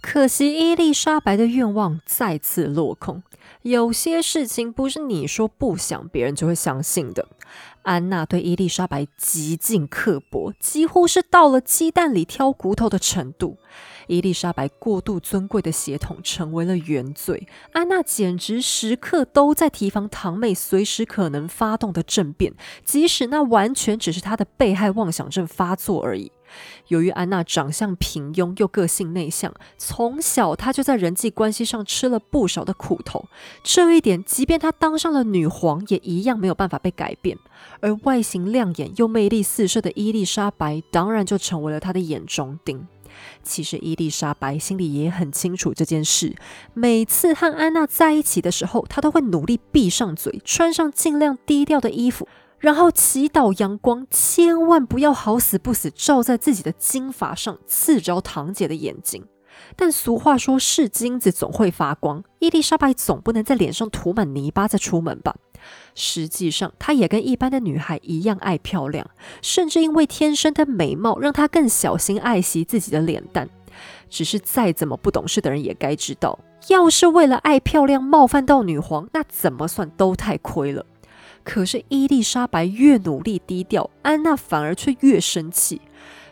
[0.00, 3.22] 可惜，伊丽莎白的愿望再次落空。
[3.62, 7.28] 有些事情不是你说不想，别人就会相信的。
[7.82, 13.56] 安娜对伊丽莎白极尽刻薄，几乎是到了鸡蛋里挑骨头的程度。
[14.06, 26.32] 伊丽莎白过度尊贵的血统成为了原罪，安娜简直时刻都在提防堂妹随时可能发动的政变，即使那完全只是她的被害妄想症发作而已。
[26.88, 33.26] 由于安娜长相平庸又个性内向，从小她就在人际关系上吃了不少的苦头，
[33.62, 37.38] 这一点即便她当上了女皇，也一样没有办法被改变。
[37.80, 42.86] 而外形亮眼又魅力四射的伊丽莎白，当然就成为了她的眼中钉。
[43.42, 46.36] 其实伊丽莎白心里也很清楚这件事。
[46.72, 52.28] 每次和安娜在一起的时候，她都会努力闭上嘴，穿上尽量低调的衣服，
[52.58, 59.24] 然后祈祷阳光千万不要好死不死照在自己的金发上，刺着堂姐的眼睛。
[59.74, 65.34] 但俗话说，是金子总会发光，伊丽莎白总不能在脸上涂满泥巴再出门吧？
[65.94, 69.10] 实际上，她也跟一般的女孩一样爱漂亮，
[69.42, 73.48] 甚至因为天生的美貌，让她更小心爱惜自己的脸蛋。
[74.08, 76.38] 只是再怎么不懂事的人也该知道，
[76.68, 80.86] 要是为了爱漂亮冒犯到女皇，那怎么算都太亏了。
[81.48, 85.80] 可是伊丽莎白越努力低调，安娜反而却越生气。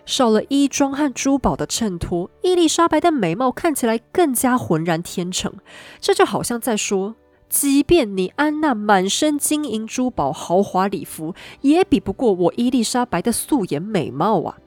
[0.05, 5.55] 少了衣装和珠宝的衬托，伊丽莎白的美貌看起来更加浑然天成。
[6.03, 7.17] 这就好像在说。
[7.49, 14.59] 即便你安娜满身金银珠宝、豪华礼服，也比不过我伊丽莎白的素颜美貌啊！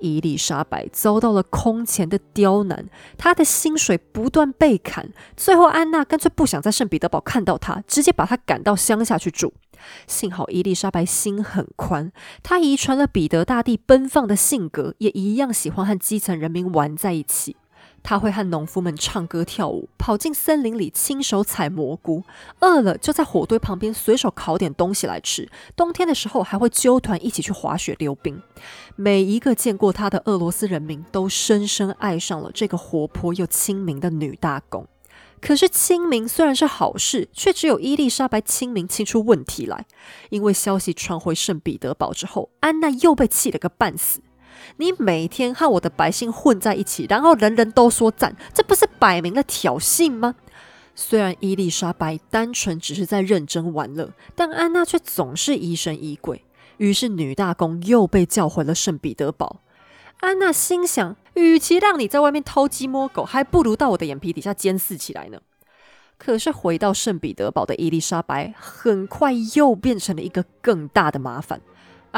[0.00, 9.52] 伊丽莎白遭到了空前的刁难，她的薪水不断被砍，最后安娜干脆不想在圣彼得堡看到她，直接把她赶到乡下去住。
[10.06, 12.10] 幸好伊丽莎白心很宽，
[12.42, 17.56] 她遗传了彼得大帝奔放的性格，也一样喜欢和基层人民玩在一起。
[18.02, 22.24] 他会和农夫们唱歌跳舞，跑进森林里亲手采蘑菇，
[22.60, 25.48] 饿了就在火堆旁边随手烤点东西来吃。
[25.76, 28.40] 冬天的时候还会揪团一起去滑雪溜冰。
[28.96, 34.86] 每一个见过他的俄罗斯人民都深深爱上了这个活泼又亲民的女大公。
[35.40, 39.86] 可是亲民虽然是好事，却只有伊丽莎白亲民亲出问题来。
[40.30, 44.20] 因为消息传回圣彼得堡之后，安娜又被气了个半死。
[44.76, 50.34] 你每天和我的百姓混在一起，然后人人都说赞，这不是摆明了挑衅吗？
[50.94, 56.44] 虽然伊丽莎白单纯只是在认真玩乐，但安娜却总是疑神疑鬼。
[56.78, 59.60] 于是女大公又被叫回了圣彼得堡。
[60.20, 65.40] 安娜心想，与其让你在外面偷鸡摸狗，还不如到我的眼皮底下监视起来呢。
[66.16, 71.60] 可是回到圣彼得堡的伊丽莎白，很快又变成了一个更大的麻烦。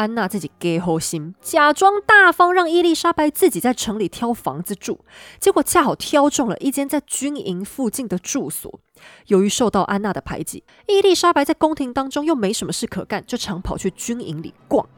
[0.00, 5.04] 安娜自己给好心，假装大方，让伊丽莎白自己在城里挑房子住。
[5.38, 8.80] 结果恰好挑中了一间在军营附近的住所。
[9.26, 14.88] 由于受到安娜的排挤，伊丽莎白在宫廷当中又没什么事可干，就常跑去军营里逛。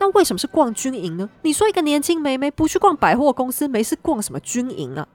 [0.00, 1.30] 那为什么是逛军营呢？
[1.42, 5.06] 你说一个年轻妹妹不去逛百货公司，没事逛什么军营啊？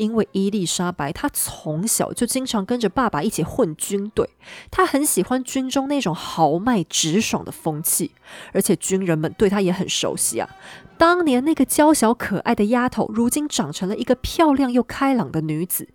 [0.00, 4.30] 因为伊丽莎白，她从小就经常跟着爸爸一起混军队，
[4.70, 8.12] 她很喜欢军中那种豪迈直爽的风气，
[8.54, 10.48] 而且军人们对她也很熟悉啊。
[10.96, 15.88] 当年那个娇小可爱的丫头，如今长成了一个漂亮又开朗的女子。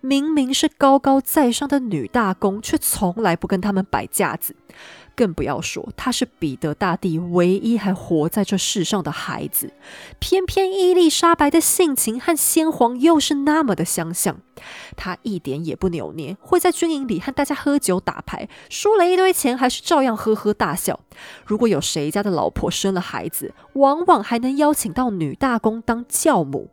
[0.00, 4.56] 明明是高高在上的女大公，却从来不跟他们摆架子。
[5.14, 9.72] 更不要说，他是彼得大帝唯一还活在这世上的孩子。
[10.18, 14.40] 偏偏伊丽莎白的性情和先皇又是那么的相像，
[14.96, 21.00] 他一点也不扭捏，会在军营里和大家喝酒打牌，输了一堆钱还是照样呵呵大笑。
[21.44, 26.70] 如果有谁家的老婆生了孩子，往往还能邀请到女大公当教母。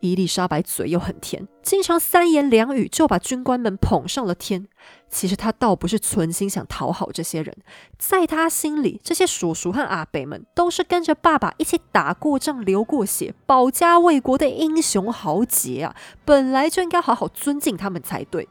[0.00, 4.68] 伊丽莎白嘴又很甜，经常三言两语就把军官们捧上了天。
[5.08, 7.56] 其实他倒不是存心想讨好这些人，
[7.98, 18.48] 在他心里，这些叔叔和阿伯们都是跟着爸爸一起打过仗、流过血、保家卫国的英雄豪杰啊，本来就应该好好尊敬他们才对。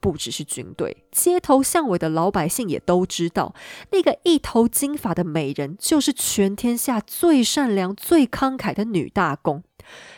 [0.00, 3.54] 不只是军队，街头巷尾的老百姓也都知道，
[3.90, 9.62] 那个一头金发的美人就是全天下最善良、最慷慨的女大公。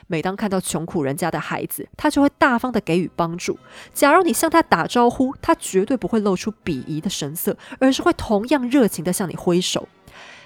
[0.07, 3.59] 每当看到穷苦人家的孩子，她就会大方的给予帮助。
[3.95, 9.89] 假如你向她打招呼，她绝对不会露出鄙夷的神色，而是会同样热情的向你挥手。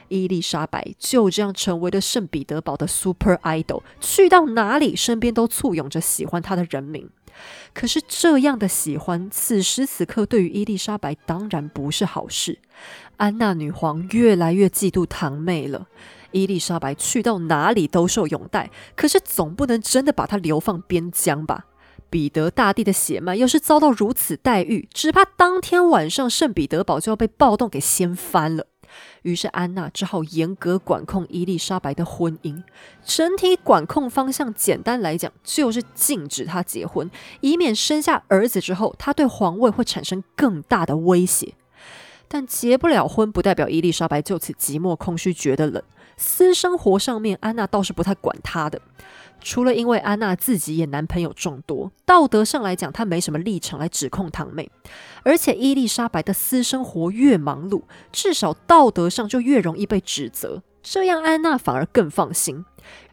[0.09, 7.09] 伊丽莎白就这样成为了圣彼得堡的 super idol，去到哪里，身边都簇拥着喜欢她的人民。
[7.75, 12.59] 可是这样的喜欢，此时此刻对于伊丽莎白当然不是好事。
[13.19, 15.87] 安娜女皇越来越嫉妒堂妹了。
[16.33, 21.67] 伊丽莎白去到哪里都受拥戴，可是总不能真的把她流放边疆吧？
[22.09, 28.67] 彼得大帝的血脉要是遭到如此待遇，只怕当天晚上圣彼得堡就要被暴动给掀翻了。
[29.23, 32.63] 于是安娜只好严格管控伊丽莎白的婚姻，
[33.05, 41.55] 整体管控方向简单来讲就是禁止她结婚，以免生下儿子之后，她对皇位会产生更大的威胁。
[42.29, 45.83] 但结不了婚，不代表伊丽莎白就此寂寞空虚，觉得冷。
[46.17, 48.81] 私生活上面，安娜倒是不太管她的。
[49.47, 54.69] 除了因为安娜自己也男朋友众多，道德上来讲，她没什么立场来指控堂妹。
[55.23, 62.65] 而且伊丽莎白的私生活越忙碌，至少道德上就越容易被指责，这样安娜反而更放心。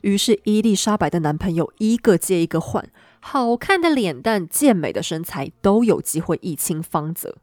[0.01, 7.37] 于是伊丽莎白的男朋友一个接一个换，好看的脸蛋、健美的身材都有机会一清芳泽。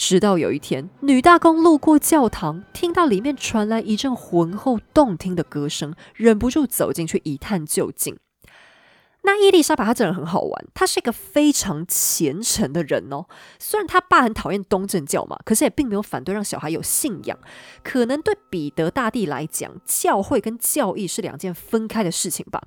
[0.00, 8.16] 直到有一天，女大公路过教堂，听到里面传来一阵浑厚动听的歌声，忍不住走进去一探究竟。
[9.24, 13.26] 那伊丽莎白她这人很好玩，她是一个非常虔诚的人哦。
[13.58, 17.38] 虽然她爸很讨厌东正教嘛，可是也并没有反对让小孩有信仰。
[17.84, 22.62] 可能对彼得大帝来讲，教会跟教义是两件分开的事情吧。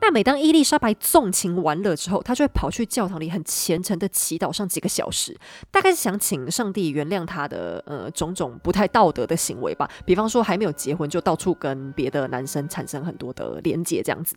[0.00, 5.36] 那每当伊丽莎白纵情玩乐之后，她就会跑去教堂里很虔诚的祈祷上几个小时，
[5.70, 9.90] 大概是想请上帝原谅她的呃种种不太道德的行为吧。
[10.06, 14.36] 比方说还没有结婚就到处跟别的男生产生很多的连结这样子。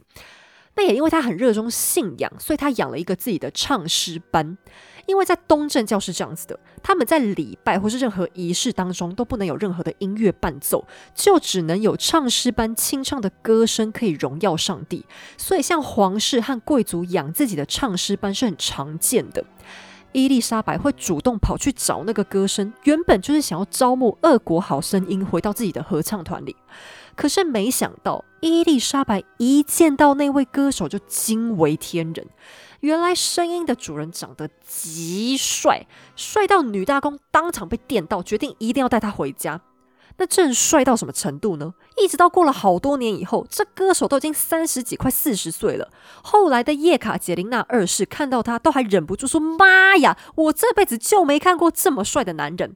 [0.76, 4.58] 那也因为她很热衷信仰，所以她养了一个自己的唱诗班。
[5.06, 15.06] 因为在东正教是这样子的，他们在礼拜或是任何仪式当中都不能有任何的音乐伴奏，就只能有唱诗班清唱的歌声可以荣耀上帝。
[15.38, 19.44] 所以像皇室和贵族养自己的唱诗班是很常见的。
[20.14, 26.54] 伊丽莎白会主动跑去找那个歌声，原本就是想要招募俄国好声音回到自己的合唱团里。
[27.16, 32.28] 可是没想到，伊丽莎白一见到那位歌手就惊为天人。
[32.82, 39.62] 原来声音的主人长得极帅，帅到女大公当场被电到，决定一定要带他回家。
[40.18, 41.74] 那正帅到什么程度呢？
[41.98, 45.90] 一直到过了好多年以后，这歌手都已经三十几、快四十岁了。
[46.22, 52.76] 后来的叶卡捷琳娜二世看到他，都还忍不住说：“妈呀，我这辈子就没看过这么帅的男人。”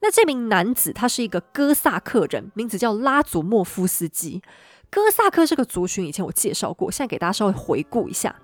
[0.00, 4.42] 那这名男子他是一个哥萨克人，名字叫拉祖莫夫斯基。
[4.94, 8.36] 哥萨克这个族群以前我介绍过，现在给大家稍微回顾一下。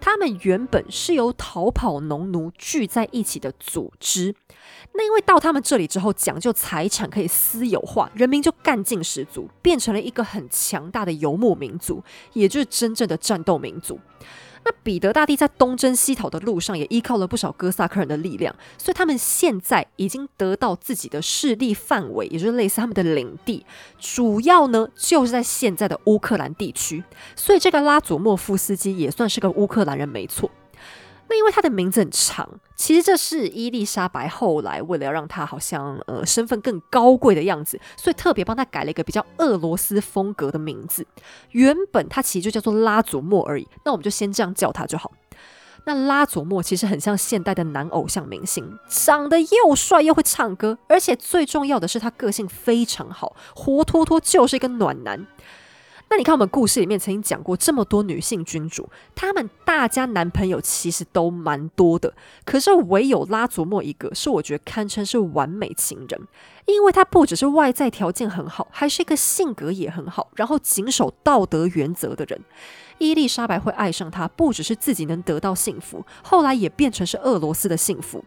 [0.00, 4.34] 他们原本是由逃跑农奴聚在一起的组织，
[4.94, 14.00] 那因为到他们这里之后，讲究财产可以私有化，人民就干劲十足，变成了一个很强大的游牧民族，也就是真正的战斗民族。
[14.64, 23.64] 那彼得大帝在东征西讨的路上，也依靠了不少哥萨克人的力量，所以他们现在已经得到自己的势力范围，也就是类似他们的领地，
[23.98, 27.02] 主要呢就是在现在的乌克兰地区。
[27.34, 30.50] 所以这个拉祖莫夫斯基也算是个乌克兰人，没错。
[31.30, 41.06] 那因为他的名字很长，其实这是伊丽莎白后来为了要让他好像呃身份更高贵的样子，所以特别帮他改了一个比较俄罗斯风格的名字。
[41.52, 45.12] 原本他其实就叫做拉祖莫而已，那我们就先这样叫他就好。
[45.84, 55.26] 那拉祖莫其实很像现代的男偶像明星，长得又帅又会唱歌，而且最重要的是他个性非常好，活脱脱就是一个暖男。
[56.12, 62.12] 那你看，我们故事里面曾经讲过这么多女性君主，她们大家男朋友其实都蛮多的，
[62.44, 66.20] 可是唯有拉祖莫一个是我觉得堪称是完美情人，
[66.66, 72.40] 因为他不只是外在条件很好，还是一个性格也很好，然后谨守道德原则的人。
[72.98, 78.24] 伊丽莎白会爱上他，不只是自己能得到幸福，后来也变成是俄罗斯的幸福。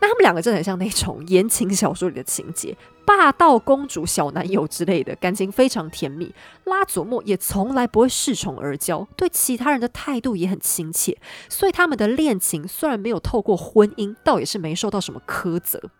[0.00, 2.76] 那他们两个真的很像那种言情小说里的情节，
[3.18, 6.32] 霸道公主、小男友之类的，感情非常甜蜜。
[6.62, 15.90] 拉佐莫也从来不会恃宠而骄，对其他人的态度也很亲切，所以他们的恋情虽然没有透过婚姻，倒也是没受到什么苛责。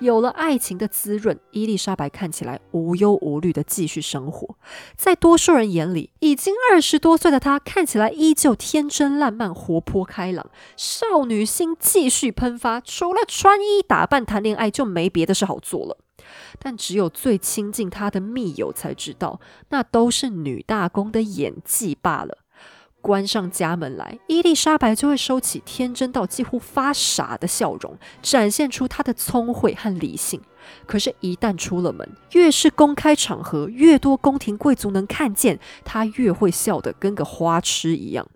[0.00, 4.56] 有了爱情的滋润，伊丽莎白看起来无忧无虑的继续生活。
[4.96, 12.80] 在多数人眼里，已经二十多岁的她看起来依旧天真烂漫、活泼开朗，少女心继续喷发。
[12.80, 15.98] 除了穿衣打扮、谈恋爱，就没别的事好做了。
[16.58, 19.40] 但只有最亲近她的密友才知道，
[19.70, 22.38] 那都是女大公的演技罢了。
[23.04, 30.40] 关上家门来，伊丽莎白就会收起天真到几乎发傻的笑容，展现出她的聪慧和理性。
[30.86, 38.26] 可是，一旦出了门，越是公开场合，越多宫廷贵族能看见，她越会笑得跟个花痴一样。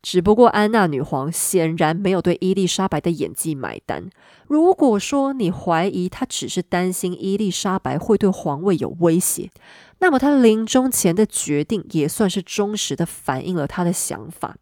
[0.00, 4.08] 只不过，安娜女皇显然没有对伊丽莎白的演技买单。
[4.46, 9.50] 如果说你怀疑她只是担心伊丽莎白会对皇位有威胁，
[10.00, 14.56] 那么，他临终前的决定也算是忠实的反映了他的想法。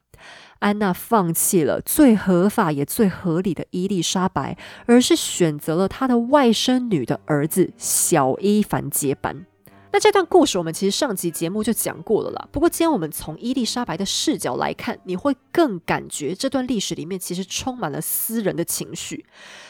[0.59, 9.47] 安娜放弃了最合法也最合理的伊丽莎白，而是选择了她的外甥女的儿子小伊凡接班。
[9.91, 12.49] 那这段故事我们其实上集节目就讲过了啦。
[12.53, 19.24] 不过今天我们从伊丽莎白的视角来看，你会更感觉这段历史里面其实充满了私人的情绪。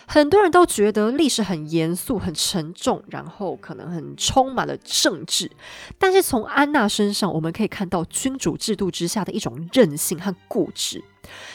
[0.07, 5.51] 很多人都觉得历史很严肃、很沉重，然后可能很充满了政治。
[5.99, 11.05] 但是从安娜身上，我们可以看到君主制度之下的一种任性和固执。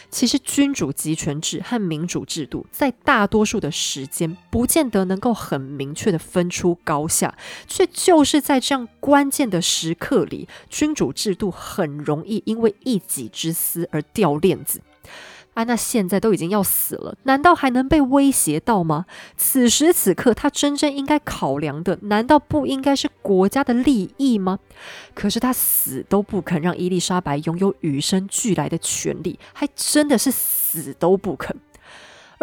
[0.10, 7.36] 其实，君主集权制和民主制度在大多数的时间，不见得能够很明确的分出高下，
[7.68, 14.82] 却就是在这样关键的时刻里，君主制度很容易因为一己之私而掉链子。
[15.54, 19.06] 安娜现在都已经要死了，难道还能被威胁到吗？
[19.38, 24.60] 此时此刻，她真正应该考量的，难道不应该是国家的利益吗？
[25.14, 31.56] 可是她死都不肯让伊丽莎白拥有与生俱来的权利，还真的是死都不肯。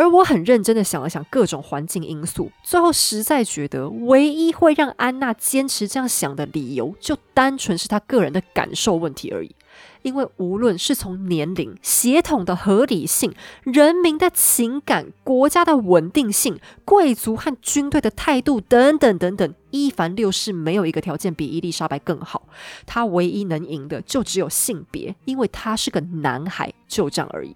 [0.00, 9.54] 而我很认真的想了想各种环境因素，最后实在觉得，唯一会让安娜坚持这样想的理由，就单纯是她个人的感受问题而已。
[10.00, 22.48] 因为无论是从年龄、血统的合理性、人民的情感、国家的稳定性、贵族和军队的态度等等等等，伊凡六世没有一个条件比伊丽莎白更好。
[22.86, 27.54] 他唯一能赢的就只有性别，因为他是个男孩，就这样而已。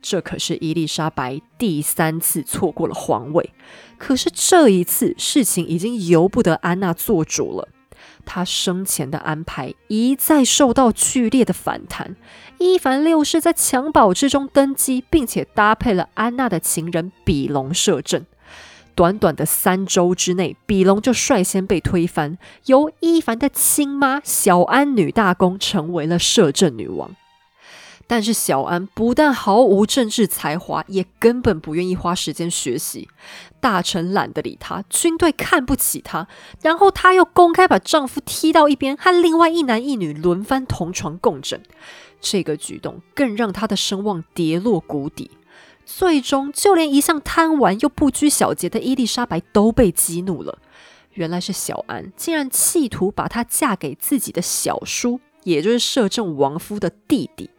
[0.00, 3.52] 这可是伊丽莎白第三次错过了皇位，
[3.98, 7.68] 可是这一次事情已经由不得安娜做主了。
[8.24, 12.14] 他生前的安排一再受到剧烈的反弹。
[12.58, 18.24] 伊凡六世在襁褓之中登基，并且搭配了安娜的情人比隆摄政。
[18.94, 22.36] 短短的三周之内，比隆就率先被推翻，
[22.66, 27.10] 由伊凡的亲妈小安女大公成为了摄政女王。
[28.08, 33.06] 但是小安不但毫无政治才华，也根本不愿意花时间学习。
[33.60, 36.26] 大臣懒得理他，军队看不起他，
[36.62, 41.62] 然后他又公开把丈夫踢到一边，和另外一男一女轮番同床共枕。
[42.20, 45.30] 这个举动更让他的声望跌落谷底。
[45.84, 50.58] 最终，就连一向贪玩又不拘小节的伊丽莎白都被激怒了。
[51.12, 57.50] 原来是小安竟然企图把她嫁给自己的小叔，也就是摄政王夫的弟弟。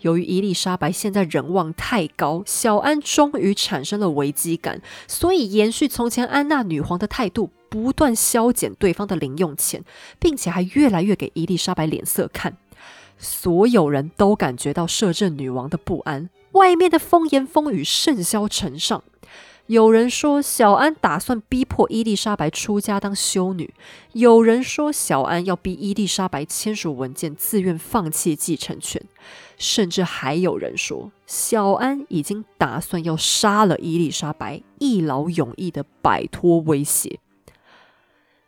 [0.00, 9.84] 由于伊丽莎白现在人望太高，小安终于产生了危机感，所以延续从前安娜女皇的态度，不断削减对方的零用钱，
[10.18, 12.56] 并且还越来越给伊丽莎白脸色看。
[13.18, 19.04] 所有人都感觉到摄政女王的不安，外面的风言风语甚嚣尘上。
[19.70, 23.72] 有人说小安打算逼迫伊丽莎白出家当修女，
[24.14, 29.00] 有人说小安要逼伊丽莎白签署文件，自愿放弃继承权，
[29.56, 37.20] 甚至还有人说小安已经打算要杀了伊丽莎白，一劳永逸的摆脱威胁。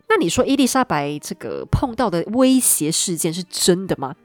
[0.08, 4.16] 那你说伊丽莎白这个碰到的威胁事件是真的吗？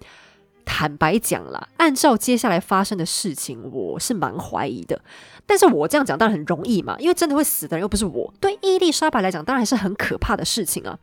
[0.70, 5.02] 坦白讲啦，按照接下来发生的事情，我是蛮怀疑的。
[5.46, 8.32] 但是我这样讲当然很容易嘛，因为真的会死的人又不是我。
[8.42, 11.00] 对伊丽莎白来讲，当然还是很可怕的事情啊。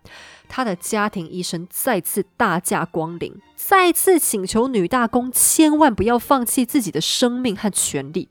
[0.49, 8.29] 她的家庭医生再次大驾光临，再次请求女大公千万不要放弃自己的生命和权利。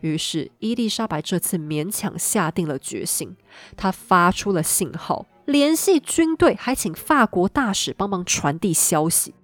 [0.00, 3.34] 于是伊丽莎白这次勉强下定了决心，
[3.76, 9.34] 她发出了信号，联系军队，还请法国大使帮忙传递消息。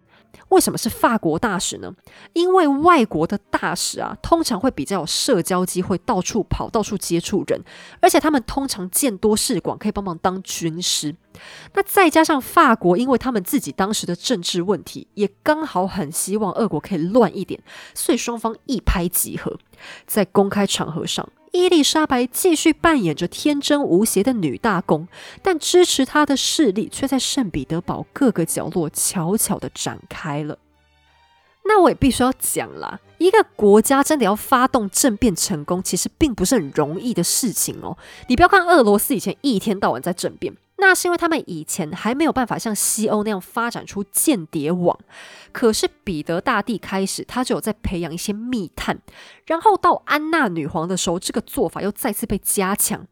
[0.48, 1.92] 为什么是法国大使呢？
[2.32, 7.60] 因为外国的大使啊，通常会比较有社交机会，到处跑，到处接触人，
[8.00, 11.14] 而且他们通常见多识广，可以帮忙当军师。
[11.74, 17.60] 那再加上法国，因为他们自己当时的政治问题，也刚好很希望俄国可以乱一点，
[17.94, 19.58] 所以双方一拍即合，
[20.06, 21.28] 在公开场合上。
[21.56, 25.08] 伊丽莎白继续扮演着天真无邪的女大公，
[25.42, 30.58] 但支持她的势力却在圣彼得堡各个角落悄悄的展开了。
[31.64, 37.96] 那我也必须要讲啦，一个国家真的要发动政变成功，其实并不是很容易的事情哦。
[38.28, 40.54] 你不要看俄罗斯以前一天到晚在政变。
[40.78, 44.98] 那是因为他们以前还没有办法像西欧那样发展出间谍网，
[45.52, 48.98] 可是彼得大帝开始，他就有在培养一些密探，
[49.46, 53.06] 然后到安娜女皇的时候，这个做法又再次被加强。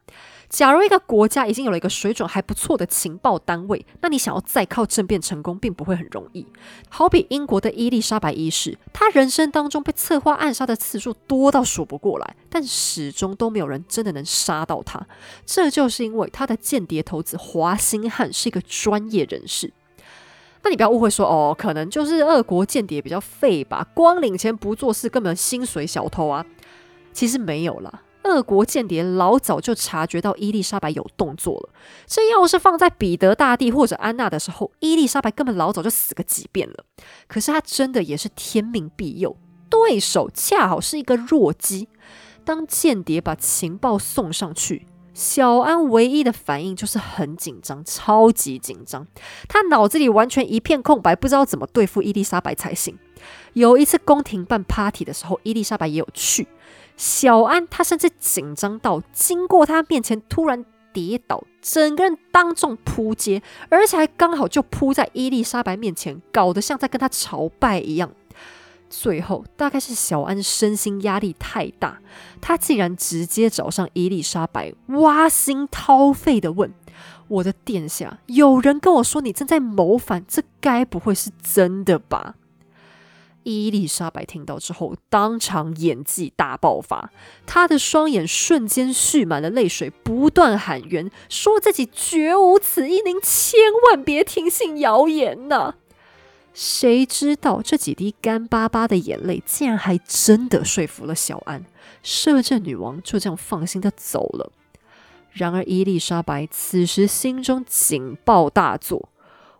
[0.55, 6.47] 假如一个国家已经有了一个水准还不错的情报单位，那你想要再靠政变成功，并不会很容易。
[6.87, 15.05] 好比英国的伊丽莎白一世，她人生当中被策划暗杀的次数多到数不过来，但始终都没有人真的能杀到她。
[15.45, 19.73] 这就是因为他的间谍头子华兴汉是一个专业人士。
[20.63, 26.45] 那你不要误会说哦，可能就是俄国间谍比较废吧，光领钱不做事，根本薪水小偷啊。
[27.11, 28.03] 其实没有啦。
[28.25, 31.69] 俄国间谍老早就察觉到伊丽莎白有动作了。
[32.05, 36.83] 这要是放在彼得大帝或者安娜的时候，伊丽莎白根本老早就死个几遍了。
[37.27, 39.37] 可是他真的也是天命庇佑，
[39.69, 41.87] 对手恰好是一个弱鸡。
[42.43, 49.07] 当间谍把情报送上去，小安唯一的反应就是很紧张，超级紧张。
[49.47, 52.97] 他脑子里完全一片空白，不知道怎么对付伊丽莎白才行。
[53.53, 56.47] 有一次宫廷办 party 的时候，伊丽莎白也有去。
[56.97, 68.11] 小安他甚至紧张到经过他面前突然跌倒，整个人当众扑街，而且还刚好就扑在伊丽莎白面前，搞得像在跟他朝拜一样。
[68.87, 71.99] 最后大概是小安身心压力太大，
[72.39, 76.71] 他竟然直接找上伊丽莎白，挖心掏肺的问
[77.27, 82.35] ：“我的殿下，有人跟我说你正在谋反，这该不会是真的吧？”
[83.45, 87.11] 伊丽莎白听到之后，当场演技大爆发，
[87.45, 95.75] 她的双眼瞬间蓄满了泪水，不断喊冤，说自己绝无此意，您千万别听信谣言呐！
[96.53, 101.65] 谁知道这几滴干巴巴的眼泪，竟然还真的说服了小安，
[102.01, 104.51] 摄政女王就这样放心的走了。
[105.31, 109.09] 然而伊丽莎白此时心中警报大作。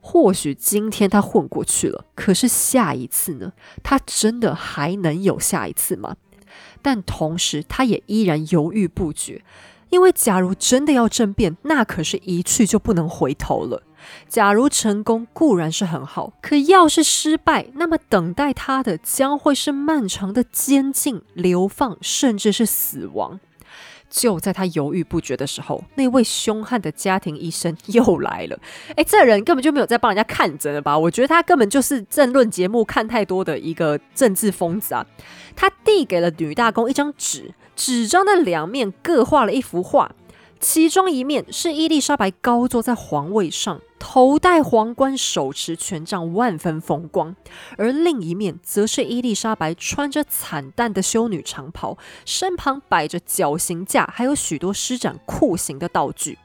[0.08, 3.54] 或许今天他混过去了，可是下一次呢？
[3.82, 6.16] 他真的还能有下一次吗？
[6.84, 9.44] 但同时，他也依然犹豫不决，
[9.90, 13.82] 因为假如真的要政变，那可是一去就不能回头了。
[14.30, 23.40] 假如成功固然是很好，可要是失败，那么等待他的将会是漫长的监禁、流放，甚至是死亡。
[24.10, 28.58] 就在他犹豫不决的时候，那位凶悍的家庭医生又来了。
[28.96, 30.98] 哎，这人根本就没有在帮人家看诊了吧？
[30.98, 35.06] 我觉得他根本就是政论节目看太多的一个政治疯子啊！
[35.56, 40.12] 他递给了女大公一张纸，纸张的两面各画了一幅画。
[40.60, 47.34] 其中一面是伊丽莎白高坐在皇位上，头戴皇冠，手持权杖，万分风光；
[47.78, 56.38] 而另一面则是伊丽莎白穿着惨淡的修女长袍，身旁摆着绞刑架，还有许多施展酷刑的道具。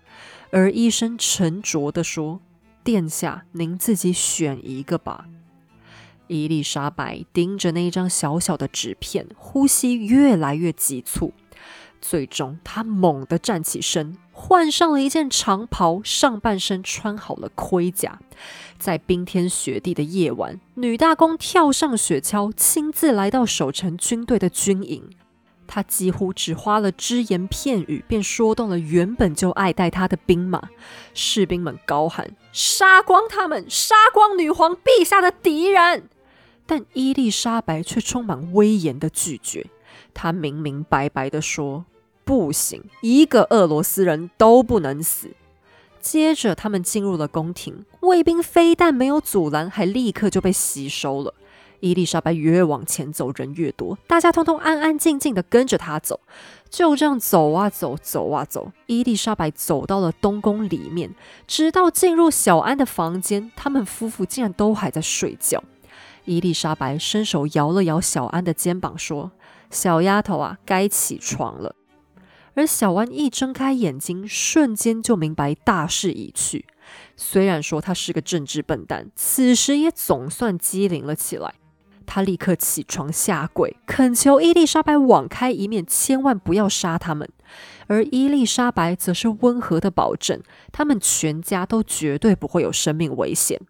[0.51, 2.41] 而医生沉着地说
[2.83, 5.27] ：“殿下，您自己选一个吧。”
[6.29, 11.33] 伊丽莎白盯着那一张小小的纸片，呼吸越来越急促。
[12.01, 18.19] 最终，她猛地站起身，换上了一件长袍，上半身穿好了盔甲。
[18.79, 25.11] 在冰天雪地的夜晚，女大公跳上雪橇，亲自来到守城军队的军营。
[25.67, 30.71] 她几乎只花了只言片语，便说动了原本就爱戴她的兵马。
[31.15, 33.65] 士兵们高喊：“杀光他们！
[33.69, 36.09] 杀光女皇陛下的敌人！”
[36.67, 39.67] 但伊丽莎白却充满威严的拒绝。
[40.13, 41.85] 她明明白白的说。
[42.31, 45.31] 不行，一个俄罗斯人都不能死。
[46.01, 51.35] 接着，他们进入了宫廷，卫兵非但没有阻拦，还立刻就被吸收了。
[51.81, 56.21] 伊丽莎白越往前走，人越多，大家通通安安静静的跟着她走。
[56.69, 61.13] 就这样走啊走，走啊走，伊丽莎白走到了东宫里面，
[61.49, 65.65] 直到进入小安的房间，他们夫妇竟然都还在睡觉。
[66.27, 69.33] 伊丽莎白伸手摇了摇小安的肩膀，说
[69.69, 71.75] ：“小丫头啊，该起床了。”
[72.55, 76.67] 而小安一睁开眼睛，瞬间就明白大势已去。
[77.17, 81.55] 虽然说他是个政治笨蛋，此时也总算机灵了起来。
[82.07, 87.29] 他立刻起床下跪，恳求伊丽莎白网开一面，千万不要杀他们。
[87.87, 90.43] 而伊丽莎白则是温和的保证，
[90.73, 93.61] 他们全家都绝对不会有生命危险。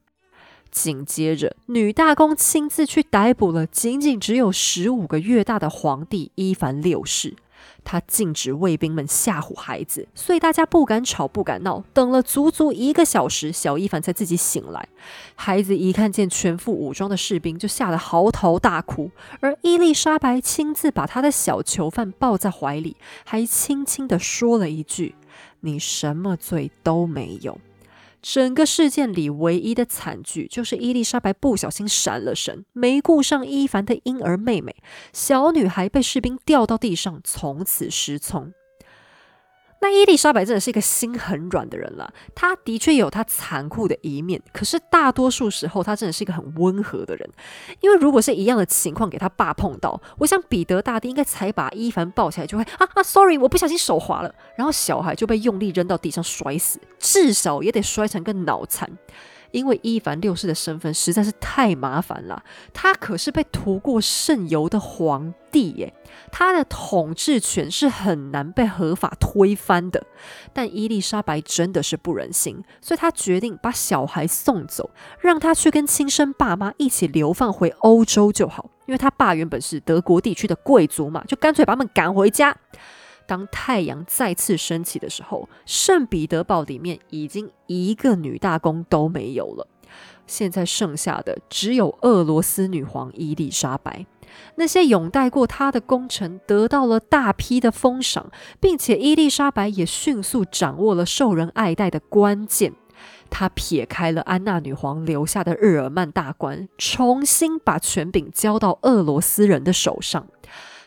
[0.71, 7.37] 紧接着，女大公亲自去逮捕了仅仅只有十五个月大的皇帝伊凡六世。
[7.85, 11.83] 他禁止卫兵们吓唬孩子，所以大家不敢吵，不敢闹。
[11.93, 14.89] 等了足足一个小时，小伊凡才自己醒来。
[15.35, 19.11] 孩子一看见全副武装的士兵，就吓得嚎啕大哭。
[19.41, 25.15] 而伊丽莎白亲自把他的小囚犯抱在怀里，还轻轻地说了一句
[25.61, 27.59] ：“你什么罪都没有。”
[28.23, 34.77] 整个事件里唯一的惨剧，就是伊丽莎白不小心闪了神，没顾上伊凡的婴儿妹妹，
[35.13, 38.53] 小女孩被士兵吊到地上，从此失聪。
[39.83, 47.29] 那伊丽莎白真的是一个心很软的人了，她的确有她残酷的一面，可是大多数时候她真的是一个很温和的人。
[47.81, 58.91] 因为如果是一样的情况给他爸碰到，我想彼得大帝应该才把伊凡抱起来就会啊啊，sorry，我不小心手滑了，然后小孩就被用力扔到地上摔死，至少也得摔成个脑残。
[59.51, 62.43] 因为伊凡六世的身份实在是太麻烦了，
[62.73, 65.95] 他可是被涂过圣油的皇帝耶，
[66.31, 70.05] 他的统治权是很难被合法推翻的。
[70.53, 74.91] 但伊丽莎白真的是不忍心，所以她决定把小孩送走，
[75.21, 78.71] 让他去跟亲生爸妈一起流放回欧洲就好。
[78.87, 82.57] 因为他爸原本是德国地区的贵族嘛，就干脆把他们赶回家。
[83.31, 89.69] 当太阳再次升起的时候，圣彼得堡里面已经一个女大公都没有了。
[90.27, 94.05] 现在剩下的只有俄罗斯女皇伊丽莎白。
[94.57, 102.73] 那些拥戴过她的功臣得到了大批的封赏，并且伊丽莎白也迅速掌握了受人爱戴的关键。
[103.29, 110.27] 她撇开了安娜女皇留下的日耳曼大官，重新把权柄交到俄罗斯人的手上。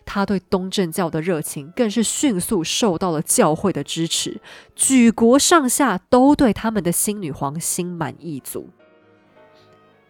[0.05, 4.39] 他对东正教的热情更是迅速受到了教会的支持，
[4.75, 8.69] 举国上下都对他们的新女皇心满意足。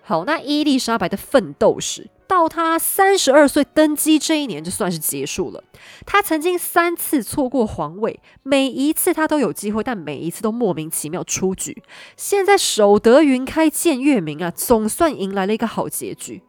[0.01, 5.63] 好，那伊丽莎白的奋斗史到她三十二岁登基这一年就算是结束了。
[6.05, 11.81] 她曾经三次错过皇位，每一次她都有机会，但每一次都莫名其妙出局。
[12.17, 16.41] 现在守得云开见月明啊，总算迎来了一个好结局。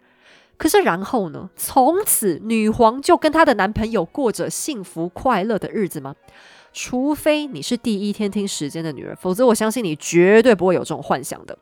[0.56, 1.50] 可是然后呢？
[1.56, 6.14] 从此女皇就跟她的男朋友过着幸福快乐的日子吗？
[6.72, 11.56] 除非你是第一天听时间的女儿，否则我相信你绝对不会有这种幻想的。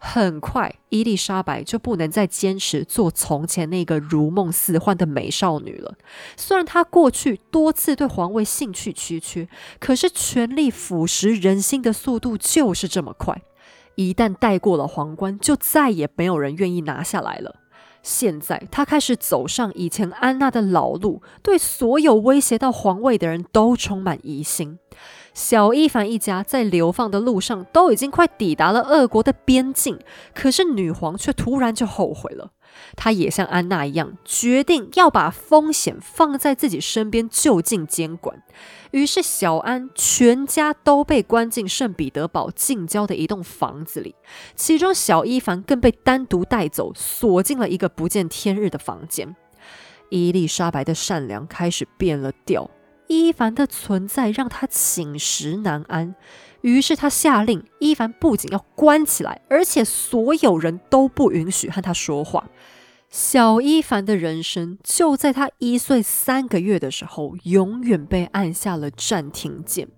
[0.00, 5.96] 很快，伊丽莎白就不能再坚持做从前那个如梦似幻的美少女了。
[6.36, 9.48] 虽然她过去多次对皇位兴趣缺缺，
[9.80, 13.42] 可是权力腐蚀人心的速度就是这么快。
[13.96, 17.56] 一旦戴过了皇冠，就再也没有人愿意拿下来了。
[18.02, 24.78] 现在，他开始走上以前安娜的老路，对所有威胁到皇位的人都充满疑心。
[25.34, 29.98] 小伊凡一家在流放的路上都已经快抵达了俄国的边境，
[30.34, 32.50] 可是女皇却突然就后悔了。
[32.96, 38.42] 他也像安娜一样，决定要把风险放在自己身边，就近监管。
[38.90, 44.14] 于是，小安全家都被关进圣彼得堡近郊的一栋房子里，
[44.54, 49.36] 其中小伊凡更被单独带走，锁进了一个不见天日的房间。
[50.10, 52.70] 伊丽莎白的善良开始变了调，
[53.08, 56.14] 伊凡的存在让他寝食难安。
[56.60, 62.48] 于是，他下令伊凡不仅要关起来，而且所有人都不允许和他说话。
[63.10, 69.88] 小伊凡的人生就在他一岁三个月的时候，永远被按下了暂停键。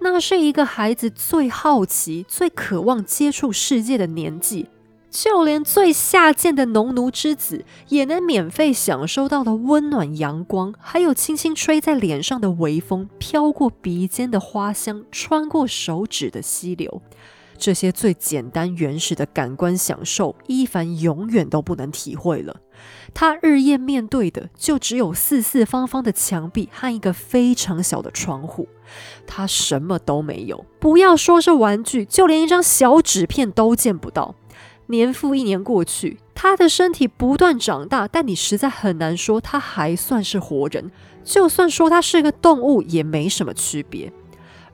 [0.00, 4.68] 那是一个孩子最好奇、最渴望接触世界的年纪，
[5.14, 17.00] 就连最下贱的农奴之子也能免费享受到的温暖阳光，还有轻轻吹在脸上的微风、飘过鼻尖的花香、穿过手指的溪流。
[17.56, 22.56] 这些最简单原始的感官享受，伊凡永远都不能体会了。
[23.14, 28.66] 他日夜面对的就只有四四方方的墙壁和一个非常小的窗户。
[29.28, 34.34] 他什么都没有，不要说是玩具，就连一张小纸片都见不到。
[34.86, 40.90] 年复一年过去，他的身体不断长大，但你实在很难说他还算是活人。
[41.24, 44.12] 就算说他是个动物，也没什么区别。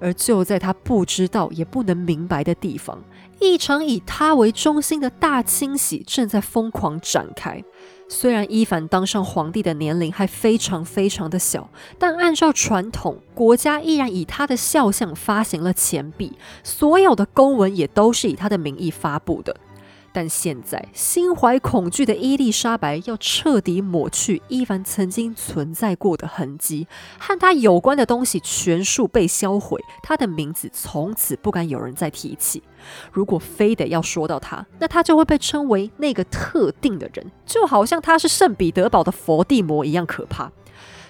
[0.00, 3.04] 而就在他不知道也不能明白的地方，
[3.38, 7.62] 一场以他为中心的大清洗正在疯狂展开。
[8.08, 16.32] 虽然伊凡当上皇帝的年龄还非常非常的小，但按照传统，国家依然以他的肖像发行了钱币，
[16.64, 19.54] 所有的公文也都是以他的名义发布的。
[20.12, 26.88] 但现在，心怀恐惧的伊丽莎白要彻底抹去伊凡曾经存在过的痕迹，
[27.18, 32.62] 和他有关的东西全数被销毁，他的名字从此不敢有人再提起。
[33.12, 40.50] 如果非得要说到他，那他就会被称为那个特定的人，就好像他是圣彼得堡的佛地魔一样可怕。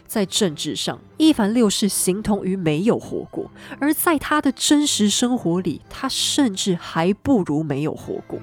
[0.06, 3.48] 在政治上，伊凡六世形同于没有活过；
[3.78, 8.38] 而在他的真实生活里，他甚至还不如没有活过。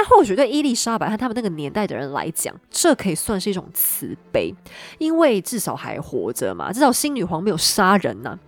[0.00, 4.54] 那或许对伊丽莎白和他们那个年代的人来讲，这可以算是一种慈悲，
[4.96, 8.38] 因为至少还活着嘛，至少新女皇没有杀人呐。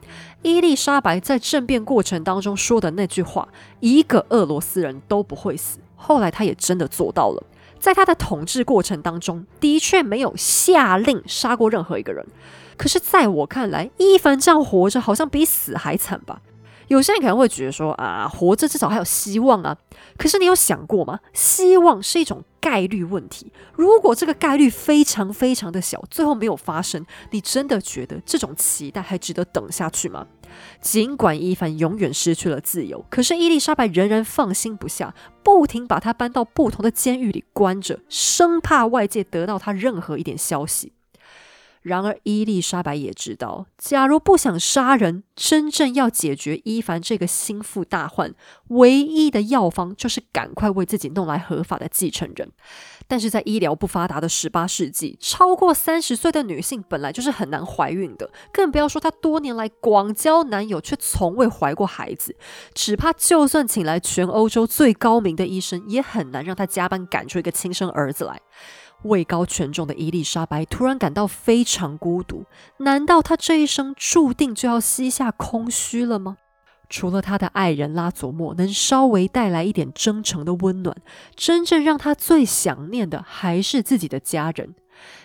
[0.41, 3.47] 伊丽莎白在政变过程当中说的那句话
[3.81, 7.45] ：“一个俄罗斯人都不会死。”后来她也真的做到了，
[7.79, 12.27] 在他的统治过程当中，的确没有下令杀过任何一个人。
[12.79, 16.41] 可是，在我看来，伊凡这样活着，好像比死还惨吧。
[16.89, 19.77] 有些人可能会觉得说啊，活着至少还有希望啊。
[20.17, 21.21] 可是你有想过吗？
[21.33, 23.53] 希望是一种概率问题。
[23.75, 30.27] 如果这个概率非常非常的小，最后没有发生，你真的觉得这种期待还值得等下去吗？
[30.81, 40.93] 尽管伊凡永远失去了自由，可是伊丽莎白仍然放心不下，不停把他搬到不同的监狱里关着，生怕外界得到他任何一点消息。
[41.83, 48.33] 然而，伊丽莎白也知道，假如不想杀人，真正要解决伊凡这个心腹大患，
[48.69, 52.51] 唯一的药方就是赶快为自己弄来合法的继承人。
[53.09, 62.37] 但是在医疗不发达的十八世纪，超过三十岁的女性本来就是很难怀孕的，更不要说她多年来广交男友却从未怀过孩子。
[62.73, 68.41] 只怕就算请来全欧洲最高明的医生，也很难让她加班赶出一个亲生儿子来。
[69.05, 72.45] 位高权重的伊丽莎白突然感到非常孤独，
[72.79, 76.37] 难道她这一生注定就要膝下空虚了吗？
[76.89, 80.97] 除了她的爱人拉佐莫能稍微带来一点真诚的温暖，
[81.35, 84.75] 真正让她最想念的还是自己的家人。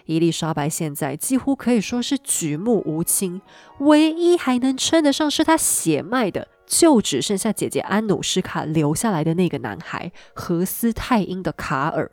[0.05, 3.41] 伊丽莎白现在几乎可以说是举目无亲，
[3.79, 12.09] 唯一还能称得上是她血脉的，就只剩下姐姐安努斯卡留下来的那个男孩荷斯泰因的卡尔。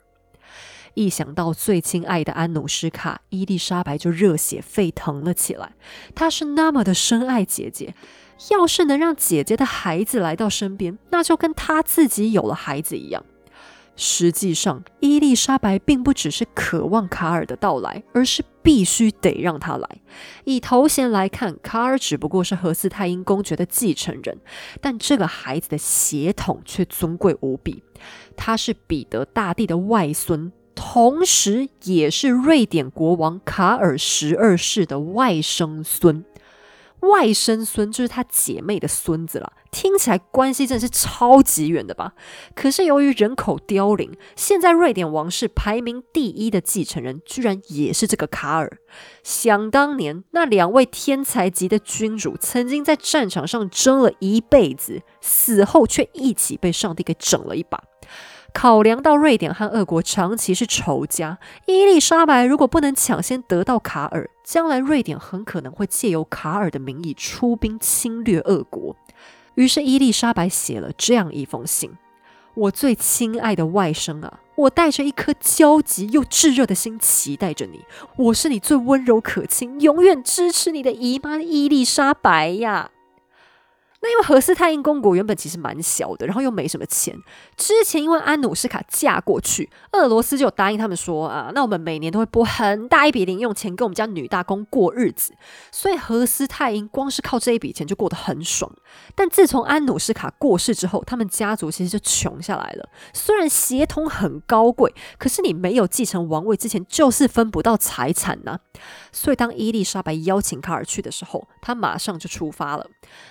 [0.95, 5.73] 一想到最亲爱的安努施卡，伊丽莎白就热血沸腾了起来。
[6.15, 7.93] 她是那么的深爱姐姐，
[8.49, 13.23] 要是能让姐姐的孩子来到身边，那就跟她自己有了孩子一样。
[13.97, 19.89] 实际上，伊丽莎白并不只是渴望卡尔的到来，而是必须得让他来。
[20.43, 24.37] 以头衔来看，卡尔只不过是何斯泰因公爵的继承人，
[24.81, 27.83] 但这个孩子的血统却尊贵无比，
[28.35, 30.51] 他是彼得大帝的外孙。
[30.75, 36.25] 同时，也是瑞典国王卡尔十二世的外甥孙。
[37.01, 42.13] 外甥孙就是他姐妹的孙子了，听起来关系真的是超级远的吧？
[42.55, 48.79] 可是由于人口凋零，现在瑞典王室排名第一的继承人，居然也是这个卡尔。
[49.21, 57.83] 想当年，那两位天才级的君主，曾经在战场上争了一辈子，死后却一起被上帝给整了一把。
[58.55, 68.95] 考量到瑞典和俄国长期是仇家，伊丽莎白如果不能抢先得到卡尔，将来瑞典很可能会借由卡尔的名义出兵侵略俄国。
[69.55, 71.91] 于是伊丽莎白写了这样一封信
[72.55, 77.81] ：“我最亲爱的外甥啊，我带着一颗焦急又炙热的心期待着你。
[78.15, 82.91] 我是你最温柔可亲、永远支持你的姨妈伊丽莎白呀。”
[84.05, 87.17] 那因为何斯泰因公国原本其实蛮小的，然后又没什么钱。
[87.57, 95.33] 之前因为安努斯卡嫁过去，俄罗斯就答应他们说啊，那我们每年都会拨很大一笔零用钱给我们家女大公过日子。
[95.71, 98.71] 所以何斯泰因光是靠这一笔钱就过得很爽。
[99.15, 102.87] 但自从安努斯卡过世之后，他们家族其实就穷下来了。
[103.11, 108.59] 虽然血统很高贵，可是你没有继承王位之前，就是分不到财产呐。
[109.11, 112.85] 所以当伊丽莎白邀请卡尔去的时候，他马上就出发了。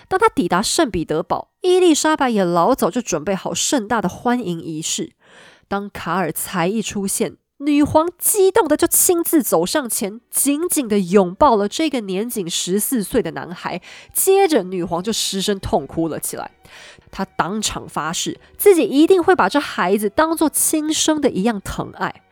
[0.09, 5.13] 当他抵达圣彼得堡，伊丽莎白也老早就准备好盛大的欢迎仪式。
[5.69, 13.81] 当卡尔才一出现，女皇激动的就亲自走上前，紧紧的拥抱了这个年仅十四岁的男孩。
[14.11, 16.51] 接着，女皇就失声痛哭了起来。
[17.11, 22.23] 她当场发誓，自己一定会把这孩子当做亲生的一样疼爱。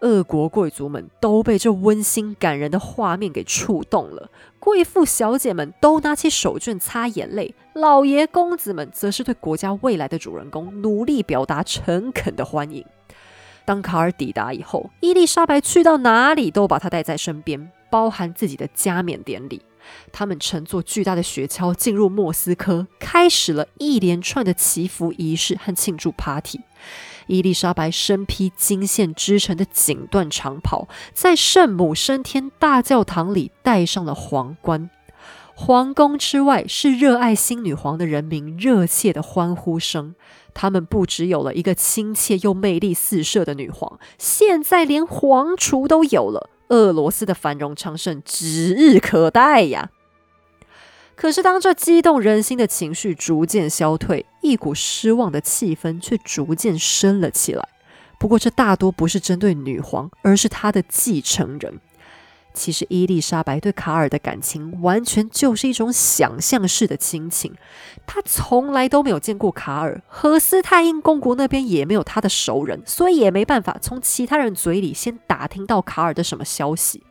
[0.00, 4.30] 俄国贵族们都被这温馨感人的画面给触动了，
[4.66, 12.84] 贵妇小姐们都拿起手绢擦眼泪，老爷公子们则是对国家未来的主人公努力表达诚恳的欢迎。
[13.64, 19.62] 当卡尔抵达以后，伊丽莎白去到哪里都把他带在身边，包含自己的加冕典礼。
[20.10, 26.58] 他们乘坐巨大的雪橇进入莫斯科，开始了一连串的祈福仪式和庆祝 party。
[27.26, 34.90] 伊丽莎白身披金线织成的锦缎长袍，在圣母升天大教堂里戴上了皇冠。
[35.54, 40.14] 皇宫之外是热爱新女皇的人民热切的欢呼声。
[40.52, 46.50] 他们不只有了一个亲切又魅力四射的女皇，现在连皇储都有了。
[46.68, 49.90] 俄罗斯的繁荣昌盛指日可待呀。
[51.14, 57.68] 可是，当这激动人心的情绪逐渐消退，一股失望的气氛却逐渐升了起来。
[58.18, 61.80] 不过，这大多不是针对女皇，而是她的继承人。
[62.54, 67.54] 其实，伊丽莎白对卡尔的感情完全就是一种想象式的亲情。
[68.06, 77.02] 她从来都没有见过卡尔，和斯泰因公国那边也没有他的熟人，所以也没办法从其他人嘴里先打听到卡尔的什么消息。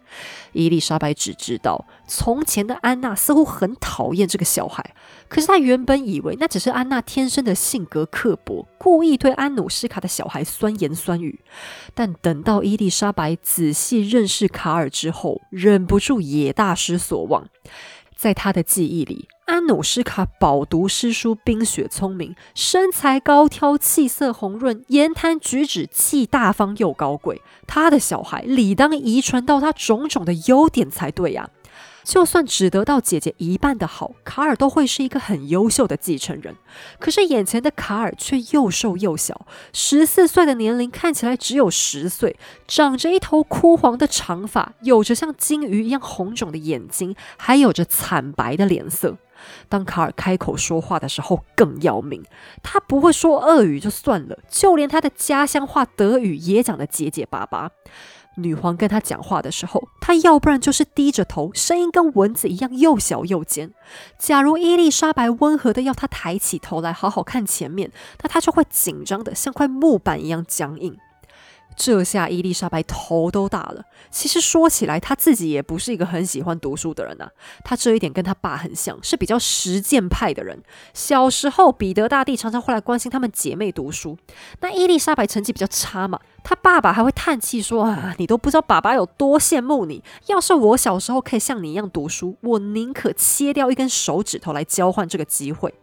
[0.53, 4.95] 伊丽莎白只知道，从前的安娜似乎很讨厌这个小孩。
[5.27, 11.41] 可是她原本以为那只是安娜天生的性格刻薄，故意对安努斯卡的小孩酸言酸语。
[11.93, 17.47] 但等到伊丽莎白仔细认识卡尔之后，忍不住也大失所望。
[18.15, 27.43] 在她的记忆里，安努斯卡饱读诗书，冰雪聪明，身材高挑，气色红润，言谈举止既大方又高贵。
[27.67, 31.51] 他的小孩理当遗传到他种种的优点才对呀。
[32.03, 36.55] 就算只得到姐姐一半的好，卡尔都会是一个很优秀的继承人。
[36.99, 42.35] 可是眼前的卡尔却又瘦又小，十四岁的年龄看起来只有十岁，
[42.67, 49.17] 长着一头枯黄的长发，有着像金鱼一样红肿的眼睛，还有着惨白的脸色。
[49.69, 52.23] 当卡尔开口说话的时候更要命，
[52.63, 57.71] 他不会说俄语就算了，就连他的家乡话德语也讲得结结巴巴。
[58.37, 63.71] 女皇跟他讲话的时候，他要不然就是低着头，声音跟蚊子一样又小又尖。
[64.19, 67.91] 假如伊丽莎白温和的要他抬起头来好好看前面，
[68.21, 70.97] 那他就会紧张的像块木板一样僵硬。
[71.75, 73.83] 这下伊丽莎白头都大了。
[74.09, 77.27] 其实说起来，她自己也不是一个很喜欢读书的人呐。
[77.63, 80.61] 她这一点跟她爸很像，是比较实践派的人。
[80.93, 84.17] 小时候，彼得大帝常常会来关心他们姐妹读书。
[84.61, 90.03] 那伊丽莎白成绩比较差嘛，她爸爸还会叹气说：“啊，你都不知道爸爸有多羡慕你。
[90.27, 95.73] 要是我小时候可以像你一样读书，我宁可切掉一根手指头来交换这个机会。”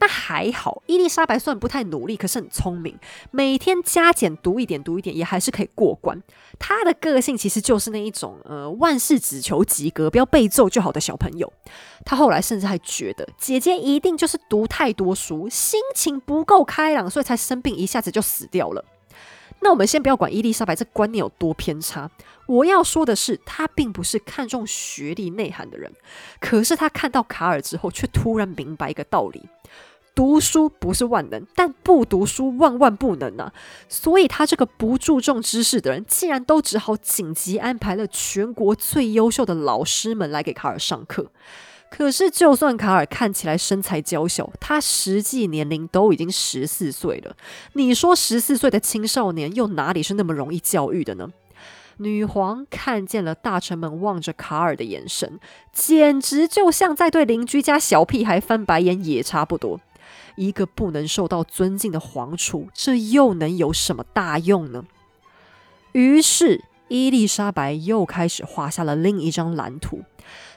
[0.00, 2.98] 那还好，伊丽莎白虽然不太努力，可是很聪明，
[3.30, 6.20] 每天加减读一点，读一点，也还是可以过关。
[6.58, 11.50] 她的个性其实就是那一种，呃，万事只求及格，不要被揍就好的小朋友。
[12.04, 18.84] 她后来甚至还觉得姐姐一定就是读太多书，心情不够开朗，所以才生病，一下子就死掉了。
[19.60, 22.10] 那我们先不要管伊丽莎白这观念有多偏差，
[22.46, 25.92] 我要说的是，他并不是看重学历内涵的人，
[26.40, 29.42] 可是他看到卡尔之后，却突然明白一个道理。
[30.14, 33.52] 读书不是万能，但不读书万万不能啊！
[33.88, 41.32] 所以他这个不注重知识的人，竟然都只好紧急安排了全国最优秀的老师们来给卡尔上课。
[41.90, 47.36] 可是，就算卡尔看起来身材娇小，他实际年龄都已经十四岁了。
[47.72, 51.28] 你说十四岁的青少年又哪里是那么容易教育的呢？
[51.98, 55.38] 女皇看见了大臣们望着卡尔的眼神，
[55.72, 59.80] 简直就像在对邻居家小屁孩翻白眼，也差不多。
[60.36, 64.84] 一个不能受到尊敬的皇储，这又能有什么大用呢？
[65.92, 70.02] 于是，伊丽莎白又开始画下了另一张蓝图。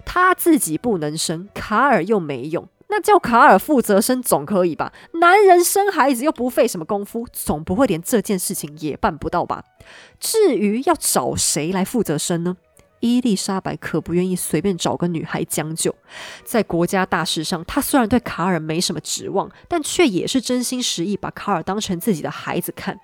[0.03, 4.93] 她自己不能生，卡尔又没用，那叫卡尔负责生总可以吧？
[5.21, 9.63] 男人生孩子又不费什么功夫，总不会连这件事情也办不到吧？
[10.19, 12.57] 至于要找谁来负责生呢？
[12.99, 15.93] 伊丽莎白可不愿意随便找个女孩将就，
[16.43, 22.99] 在国家大事上，她虽然对卡尔没什么指望，但却也是真心实意把卡尔当成自己的孩子看。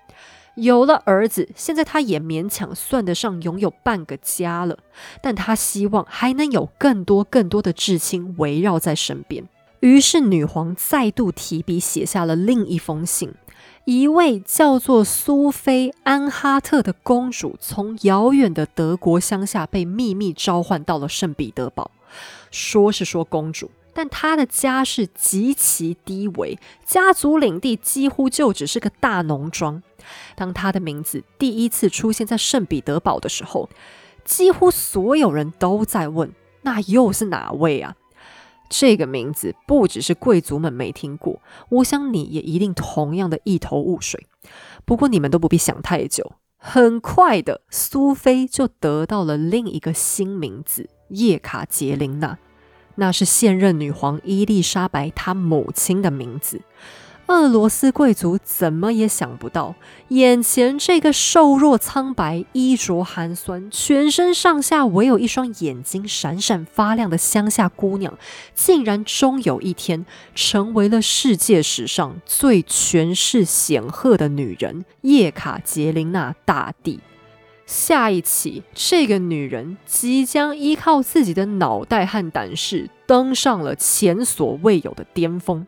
[0.56, 4.80] 有了儿子，现在她也勉强算得上拥有半个家了，
[5.22, 9.48] 但她希望还能有更多更多的至亲围绕在身边。
[9.84, 13.34] 于是，女皇再度提笔写下了另一封信。
[13.84, 21.92] 一位叫做苏菲安哈特的公主，从遥远的德国乡下被秘密召唤到了圣彼得堡。
[22.50, 29.84] 说是说公主，但她的家世极其低微，家族领地几乎就只是个大农庄。
[30.38, 33.68] 当她的名字第一次出现在圣彼得堡的时候，
[34.24, 36.32] 几乎所有人都在问：
[36.62, 37.98] 那又是哪位啊？
[38.76, 44.26] 这个名字不只是贵族们没听过，我想你也一定同样的一头雾水。
[44.84, 52.40] 不过你们都不必想太久，很快的，苏菲就得到了另一个新名字——叶卡捷琳娜，
[52.96, 56.62] 那是现任女皇伊丽莎白她母亲的名字。
[57.28, 59.76] 俄罗斯贵族怎么也想不到，
[60.10, 68.14] 眼前这个瘦弱苍白、衣着寒酸、全身上下唯有一双眼睛闪闪发亮的乡下姑娘，
[68.54, 70.06] 竟然终有一天
[70.36, 77.00] 成为了世界史上最权势显赫的女人——叶卡捷琳娜大帝。
[77.66, 85.66] 下一期，这个女人即将依靠自己的脑袋和胆识，登上了前所未有的巅峰。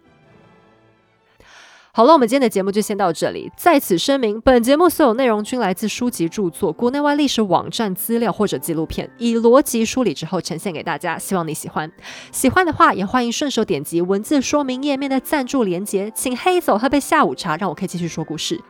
[1.97, 3.49] 好了，我们今天的节目就先到这里。
[3.55, 11.17] 在此声明，本节目所有内容均来自书籍著作、国内外历史网站资料或者纪录片，以逻辑梳理之后呈现给大家。
[11.17, 11.89] 希望你喜欢。
[12.34, 18.61] 喜欢的话，也欢迎顺手点击文字说明页面的赞助连接，请黑走喝杯下午茶，让我可以继续说故事。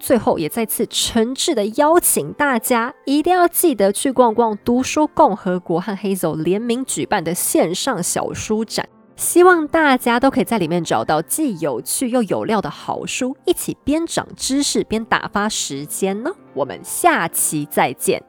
[0.00, 8.88] 最后，也再次诚挚的邀请大家，一定要记得去逛逛读书共和国和黑走联名举办的线上小书展。
[9.16, 16.30] 希望大家都可以在里面找到既有趣又有料的好书，一起边长知识边打发时间呢。
[16.52, 18.22] 我们下期再见。